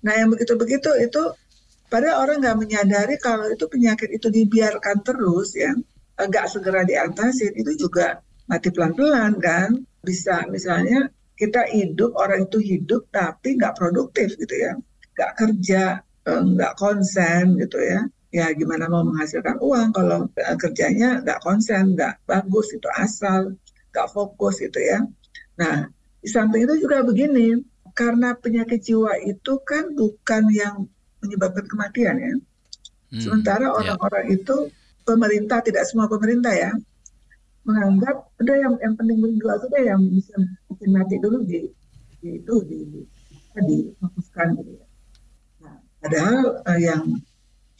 Nah 0.07 0.17
yang 0.17 0.33
begitu-begitu 0.33 0.89
itu 1.05 1.23
padahal 1.93 2.25
orang 2.25 2.37
nggak 2.41 2.57
menyadari 2.57 3.15
kalau 3.21 3.51
itu 3.51 3.67
penyakit 3.69 4.09
itu 4.09 4.33
dibiarkan 4.33 5.05
terus 5.05 5.53
ya, 5.53 5.75
nggak 6.17 6.47
segera 6.49 6.87
diatasin 6.87 7.53
itu 7.59 7.77
juga 7.77 8.25
mati 8.49 8.73
pelan-pelan 8.73 9.37
kan. 9.37 9.75
Bisa 10.01 10.49
misalnya 10.49 11.13
kita 11.41 11.65
hidup 11.73 12.13
orang 12.21 12.45
itu 12.45 12.61
hidup 12.61 13.09
tapi 13.09 13.57
nggak 13.57 13.81
produktif 13.81 14.37
gitu 14.37 14.53
ya. 14.53 14.77
Nggak 15.17 15.33
kerja 15.41 15.83
eh, 16.05 16.43
nggak 16.45 16.77
konsen 16.77 17.57
gitu 17.57 17.81
ya. 17.81 18.05
Ya 18.31 18.47
gimana 18.53 18.87
mau 18.87 19.03
menghasilkan 19.03 19.57
uang 19.59 19.97
kalau 19.97 20.29
eh, 20.37 20.57
kerjanya 20.61 21.25
nggak 21.25 21.41
konsen 21.41 21.97
nggak 21.97 22.21
bagus 22.29 22.77
itu 22.77 22.89
asal 23.01 23.57
nggak 23.91 24.09
fokus 24.13 24.61
gitu 24.61 24.77
ya. 24.77 25.01
Nah 25.57 25.89
di 26.21 26.29
samping 26.29 26.69
itu 26.69 26.85
juga 26.85 27.01
begini 27.01 27.57
karena 27.97 28.37
penyakit 28.37 28.85
jiwa 28.85 29.17
itu 29.25 29.57
kan 29.65 29.97
bukan 29.97 30.45
yang 30.53 30.85
menyebabkan 31.25 31.65
kematian 31.65 32.17
ya. 32.21 32.35
Hmm, 33.11 33.19
sementara 33.19 33.67
ya. 33.67 33.75
orang-orang 33.75 34.37
itu 34.37 34.69
pemerintah 35.09 35.65
tidak 35.65 35.89
semua 35.89 36.07
pemerintah 36.07 36.53
ya 36.55 36.71
menganggap 37.65 38.17
udah 38.41 38.57
yang 38.57 38.75
yang 38.81 38.95
penting 38.97 39.19
dulu 39.21 39.67
deh 39.69 39.85
yang 39.85 40.01
bisa 40.09 40.35
bikin 40.73 40.91
mati 40.97 41.17
dulu 41.21 41.45
di, 41.45 41.69
di 42.25 42.29
itu 42.41 42.55
di 42.65 42.79
difokuskan 43.61 44.47
gitu 44.57 44.73
ya. 44.79 44.87
Nah, 45.61 45.77
padahal 46.01 46.41
eh, 46.65 46.81
yang 46.87 47.05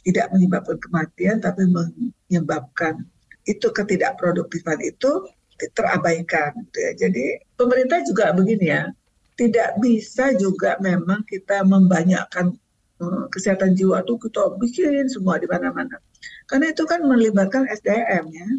tidak 0.01 0.27
menyebabkan 0.33 0.77
kematian 0.81 1.37
tapi 1.41 1.65
menyebabkan 1.69 3.05
itu 3.49 3.67
ketidakproduktifan 3.73 4.77
itu 4.85 5.25
terabaikan 5.73 6.53
gitu 6.69 6.77
ya. 6.77 6.91
Jadi 7.07 7.25
pemerintah 7.57 8.01
juga 8.05 8.33
begini 8.33 8.69
ya, 8.69 8.89
tidak 9.37 9.77
bisa 9.81 10.33
juga 10.37 10.77
memang 10.81 11.25
kita 11.25 11.65
membanyakkan 11.65 12.53
eh, 13.01 13.25
kesehatan 13.33 13.73
jiwa 13.73 14.05
tuh 14.05 14.21
kita 14.21 14.57
bikin 14.61 15.09
semua 15.09 15.41
di 15.41 15.49
mana-mana. 15.49 15.97
Karena 16.45 16.69
itu 16.69 16.85
kan 16.85 17.01
melibatkan 17.05 17.65
SDM 17.69 18.29
ya. 18.29 18.49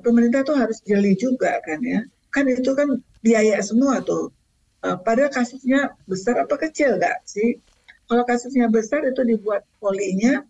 Pemerintah 0.00 0.42
tuh 0.42 0.56
harus 0.56 0.80
jeli 0.82 1.14
juga 1.16 1.60
kan 1.64 1.80
ya. 1.84 2.00
Kan 2.32 2.48
itu 2.48 2.72
kan 2.74 3.00
biaya 3.20 3.60
semua 3.60 4.00
tuh. 4.02 4.32
Eh, 4.80 4.96
padahal 5.04 5.28
kasusnya 5.28 5.92
besar 6.08 6.40
apa 6.40 6.56
kecil 6.56 6.96
nggak 6.96 7.24
sih? 7.28 7.60
Kalau 8.08 8.24
kasusnya 8.26 8.66
besar 8.66 9.06
itu 9.06 9.22
dibuat 9.22 9.62
polinya 9.78 10.42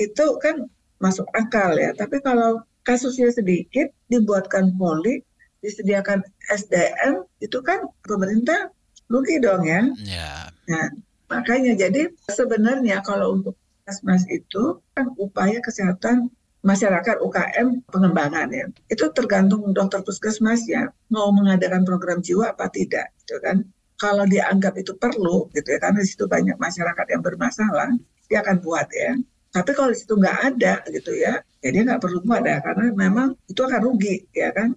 itu 0.00 0.26
kan 0.40 0.66
masuk 0.98 1.28
akal 1.36 1.76
ya. 1.76 1.92
Tapi 1.94 2.18
kalau 2.24 2.64
kasusnya 2.82 3.30
sedikit 3.30 3.92
dibuatkan 4.10 4.74
poli, 4.74 5.22
disediakan 5.62 6.24
SDM, 6.52 7.24
itu 7.40 7.58
kan 7.62 7.86
pemerintah 8.04 8.72
rugi 9.12 9.38
dong 9.40 9.64
ya. 9.64 9.84
Ya. 10.04 10.48
Nah, 10.68 10.88
makanya 11.28 11.76
jadi 11.76 12.12
sebenarnya 12.28 13.04
kalau 13.04 13.40
untuk 13.40 13.54
Puskesmas 13.84 14.24
itu 14.32 14.80
kan 14.96 15.12
upaya 15.20 15.60
kesehatan 15.60 16.32
masyarakat 16.64 17.20
UKM 17.20 17.84
pengembangan 17.92 18.48
ya. 18.48 18.66
Itu 18.88 19.12
tergantung 19.12 19.70
dokter 19.76 20.00
puskesmas 20.00 20.64
ya 20.64 20.88
mau 21.12 21.28
mengadakan 21.30 21.84
program 21.84 22.24
jiwa 22.24 22.56
apa 22.56 22.72
tidak 22.72 23.12
gitu 23.22 23.36
kan. 23.44 23.62
Kalau 24.00 24.24
dianggap 24.26 24.74
itu 24.80 24.96
perlu 24.96 25.46
gitu 25.54 25.68
ya 25.70 25.78
karena 25.78 26.02
di 26.02 26.08
situ 26.08 26.24
banyak 26.26 26.56
masyarakat 26.58 27.06
yang 27.12 27.22
bermasalah, 27.22 27.94
dia 28.26 28.42
akan 28.42 28.58
buat 28.64 28.88
ya. 28.90 29.14
Tapi 29.54 29.70
kalau 29.70 29.94
di 29.94 29.98
situ 30.02 30.18
nggak 30.18 30.38
ada 30.50 30.82
gitu 30.90 31.14
ya, 31.14 31.38
ya 31.62 31.68
dia 31.70 31.82
nggak 31.86 32.02
perlu 32.02 32.18
buat 32.26 32.42
ya 32.42 32.58
karena 32.58 32.90
memang 32.90 33.38
itu 33.46 33.60
akan 33.62 33.80
rugi 33.84 34.26
ya 34.34 34.50
kan. 34.50 34.74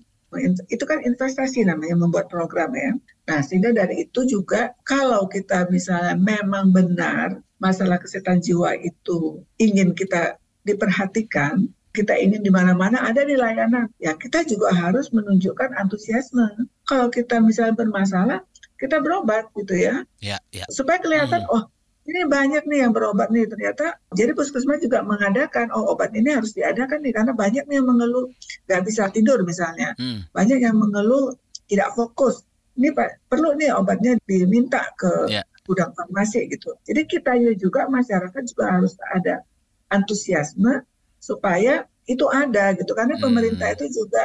Itu 0.70 0.84
kan 0.84 1.02
investasi 1.02 1.66
namanya 1.66 1.98
membuat 1.98 2.28
program 2.30 2.76
ya. 2.76 2.94
Nah, 3.32 3.40
sehingga 3.42 3.74
dari 3.74 4.06
itu 4.06 4.28
juga 4.28 4.76
kalau 4.86 5.26
kita 5.26 5.72
misalnya 5.74 6.14
memang 6.20 6.76
benar 6.76 7.42
masalah 7.58 7.98
kesehatan 7.98 8.44
jiwa 8.44 8.78
itu 8.78 9.42
ingin 9.58 9.98
kita 9.98 10.38
diperhatikan, 10.62 11.74
kita 11.98 12.14
ingin 12.14 12.46
di 12.46 12.54
mana-mana 12.54 13.02
ada 13.02 13.26
di 13.26 13.34
layanan, 13.34 13.90
ya 13.98 14.14
kita 14.14 14.46
juga 14.46 14.70
harus 14.70 15.10
menunjukkan 15.10 15.74
antusiasme. 15.74 16.46
Kalau 16.86 17.10
kita 17.10 17.42
misalnya 17.42 17.74
bermasalah, 17.74 18.46
kita 18.78 19.02
berobat 19.02 19.50
gitu 19.58 19.74
ya, 19.74 20.06
Ya, 20.22 20.38
ya. 20.54 20.70
supaya 20.70 21.02
kelihatan, 21.02 21.42
oh 21.50 21.66
ini 22.06 22.24
banyak 22.30 22.70
nih 22.70 22.86
yang 22.86 22.94
berobat 22.94 23.34
nih 23.34 23.50
ternyata. 23.50 23.98
Jadi 24.14 24.38
puskesmas 24.38 24.78
juga 24.80 25.02
mengadakan, 25.02 25.74
oh 25.74 25.90
obat 25.90 26.14
ini 26.14 26.38
harus 26.38 26.54
diadakan 26.54 27.02
nih 27.02 27.12
karena 27.18 27.34
banyak 27.34 27.66
nih 27.66 27.76
yang 27.82 27.88
mengeluh 27.90 28.30
nggak 28.70 28.82
bisa 28.86 29.10
tidur 29.10 29.42
misalnya, 29.42 29.98
Hmm. 29.98 30.22
banyak 30.30 30.62
yang 30.62 30.78
mengeluh 30.78 31.34
tidak 31.66 31.92
fokus. 31.98 32.46
Ini 32.78 32.94
Pak, 32.94 33.26
perlu 33.28 33.58
nih 33.58 33.74
obatnya 33.74 34.14
diminta 34.30 34.86
ke 34.94 35.10
Ya. 35.34 35.42
gudang 35.66 35.92
farmasi 35.98 36.46
gitu. 36.48 36.78
Jadi 36.86 37.02
kita 37.10 37.34
juga 37.58 37.90
masyarakat 37.90 38.44
juga 38.46 38.70
harus 38.72 38.94
ada 39.10 39.42
antusiasme 39.90 40.86
supaya 41.20 41.86
itu 42.08 42.24
ada 42.32 42.72
gitu 42.74 42.96
karena 42.96 43.20
Hmm. 43.20 43.26
pemerintah 43.28 43.68
itu 43.76 43.86
juga 43.92 44.24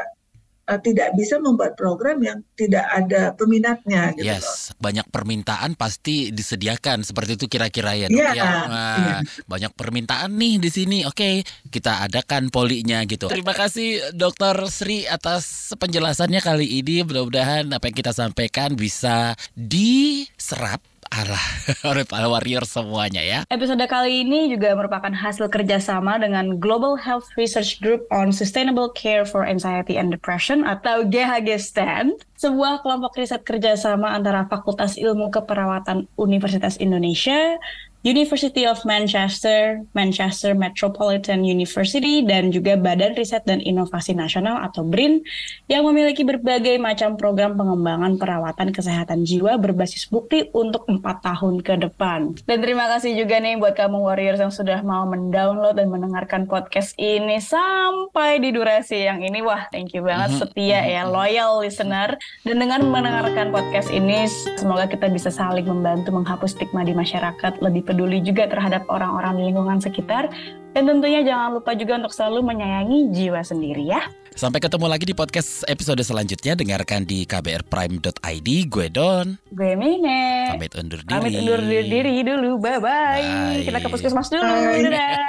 uh, 0.71 0.79
tidak 0.79 1.11
bisa 1.19 1.43
membuat 1.43 1.75
program 1.75 2.23
yang 2.23 2.39
tidak 2.55 2.87
ada 2.87 3.35
peminatnya 3.35 4.15
gitu 4.15 4.23
loh. 4.31 4.39
Yes, 4.39 4.71
banyak 4.79 5.11
permintaan 5.11 5.75
pasti 5.75 6.31
disediakan 6.31 7.03
seperti 7.03 7.35
itu 7.35 7.51
kira-kira 7.51 7.99
ya 7.99 8.07
dok 8.07 8.15
Iya, 8.15 8.31
ya. 8.39 8.45
Wah, 8.47 8.63
iya. 8.71 9.17
Banyak 9.51 9.73
permintaan 9.75 10.31
nih 10.39 10.63
di 10.63 10.71
sini. 10.71 10.99
Oke, 11.03 11.43
kita 11.75 12.07
adakan 12.07 12.55
polinya 12.55 13.03
gitu. 13.11 13.27
Terima 13.27 13.51
kasih 13.51 14.15
Dokter 14.15 14.55
Sri 14.71 15.11
atas 15.11 15.75
penjelasannya 15.75 16.39
kali 16.39 16.79
ini. 16.79 17.03
Mudah-mudahan 17.03 17.67
apa 17.75 17.91
yang 17.91 17.97
kita 17.99 18.15
sampaikan 18.15 18.79
bisa 18.79 19.35
diserap 19.59 20.92
alah 21.13 21.45
oleh 21.93 22.09
para 22.09 22.25
warrior 22.25 22.65
semuanya 22.65 23.21
ya. 23.21 23.45
Episode 23.53 23.85
kali 23.85 24.25
ini 24.25 24.49
juga 24.49 24.73
merupakan 24.73 25.13
hasil 25.13 25.53
kerjasama 25.53 26.17
dengan 26.17 26.57
Global 26.57 26.97
Health 26.97 27.29
Research 27.37 27.85
Group 27.85 28.09
on 28.09 28.33
Sustainable 28.33 28.89
Care 28.97 29.29
for 29.29 29.45
Anxiety 29.45 30.01
and 30.01 30.09
Depression 30.09 30.65
atau 30.65 31.05
GHG 31.05 31.61
STAN, 31.61 32.17
sebuah 32.41 32.81
kelompok 32.81 33.21
riset 33.21 33.45
kerjasama 33.45 34.17
antara 34.17 34.49
Fakultas 34.49 34.97
Ilmu 34.97 35.29
Keperawatan 35.29 36.09
Universitas 36.17 36.81
Indonesia, 36.81 37.61
University 38.03 38.67
of 38.67 38.83
Manchester, 38.83 39.87
Manchester 39.95 40.59
Metropolitan 40.59 41.47
University, 41.47 42.27
dan 42.27 42.51
juga 42.51 42.75
Badan 42.75 43.15
Riset 43.15 43.47
dan 43.47 43.63
Inovasi 43.63 44.11
Nasional 44.11 44.59
atau 44.67 44.83
BRIN 44.83 45.23
yang 45.71 45.87
memiliki 45.87 46.27
berbagai 46.27 46.83
macam 46.83 47.15
program 47.15 47.55
pengembangan 47.55 48.19
perawatan 48.19 48.75
kesehatan 48.75 49.23
jiwa 49.23 49.55
berbasis 49.55 50.11
bukti 50.11 50.51
untuk 50.51 50.83
empat 50.91 51.23
tahun 51.23 51.63
ke 51.63 51.79
depan. 51.87 52.35
Dan 52.43 52.59
terima 52.59 52.91
kasih 52.91 53.15
juga 53.15 53.39
nih 53.39 53.63
buat 53.63 53.79
kamu 53.79 54.03
warriors 54.03 54.43
yang 54.43 54.51
sudah 54.51 54.83
mau 54.83 55.07
mendownload 55.07 55.79
dan 55.79 55.87
mendengarkan 55.87 56.51
podcast 56.51 56.99
ini 56.99 57.39
sampai 57.39 58.43
di 58.43 58.51
durasi 58.51 59.07
yang 59.07 59.23
ini. 59.23 59.47
Wah, 59.47 59.71
thank 59.71 59.95
you 59.95 60.03
banget 60.03 60.35
Mhm, 60.35 60.39
setia 60.43 60.81
ya, 60.91 61.07
mhm. 61.07 61.15
loyal 61.15 61.63
listener. 61.63 62.19
Dan 62.43 62.59
dengan 62.59 62.83
mendengarkan 62.91 63.55
podcast 63.55 63.95
ini, 63.95 64.27
semoga 64.59 64.91
kita 64.91 65.07
bisa 65.07 65.31
saling 65.31 65.71
membantu 65.71 66.11
menghapus 66.11 66.59
stigma 66.59 66.83
di 66.83 66.99
masyarakat, 66.99 67.63
lebih 67.63 67.92
peduli 67.93 68.25
juga 68.25 68.49
terhadap 68.49 68.89
orang-orang 68.89 69.37
di 69.37 69.43
lingkungan 69.53 69.77
sekitar. 69.85 70.33
Dan 70.73 70.89
tentunya 70.89 71.21
jangan 71.21 71.61
lupa 71.61 71.77
juga 71.77 72.01
untuk 72.01 72.17
selalu 72.17 72.49
menyayangi 72.49 73.13
jiwa 73.13 73.45
sendiri 73.45 73.85
ya. 73.85 74.01
Sampai 74.33 74.65
ketemu 74.65 74.89
lagi 74.89 75.05
di 75.05 75.13
podcast 75.13 75.69
episode 75.69 76.01
selanjutnya. 76.01 76.57
Dengarkan 76.57 77.05
di 77.05 77.29
kbrprime.id. 77.29 78.49
Gue 78.73 78.89
Don. 78.89 79.37
Gue 79.53 79.77
Mine. 79.77 80.57
Pamit 80.57 80.73
undur 80.73 81.05
diri. 81.05 81.13
Pamit 81.13 81.33
undur 81.45 81.61
diri 81.61 82.25
dulu. 82.25 82.57
Bye-bye. 82.57 83.61
Bye. 83.61 83.65
Kita 83.69 83.79
ke 83.85 83.89
puskesmas 83.93 84.33
dulu. 84.33 84.49
Bye. 84.49 84.81
Dadah. 84.89 85.21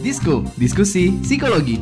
Disko, 0.00 0.46
diskusi 0.56 1.12
psikologi. 1.20 1.76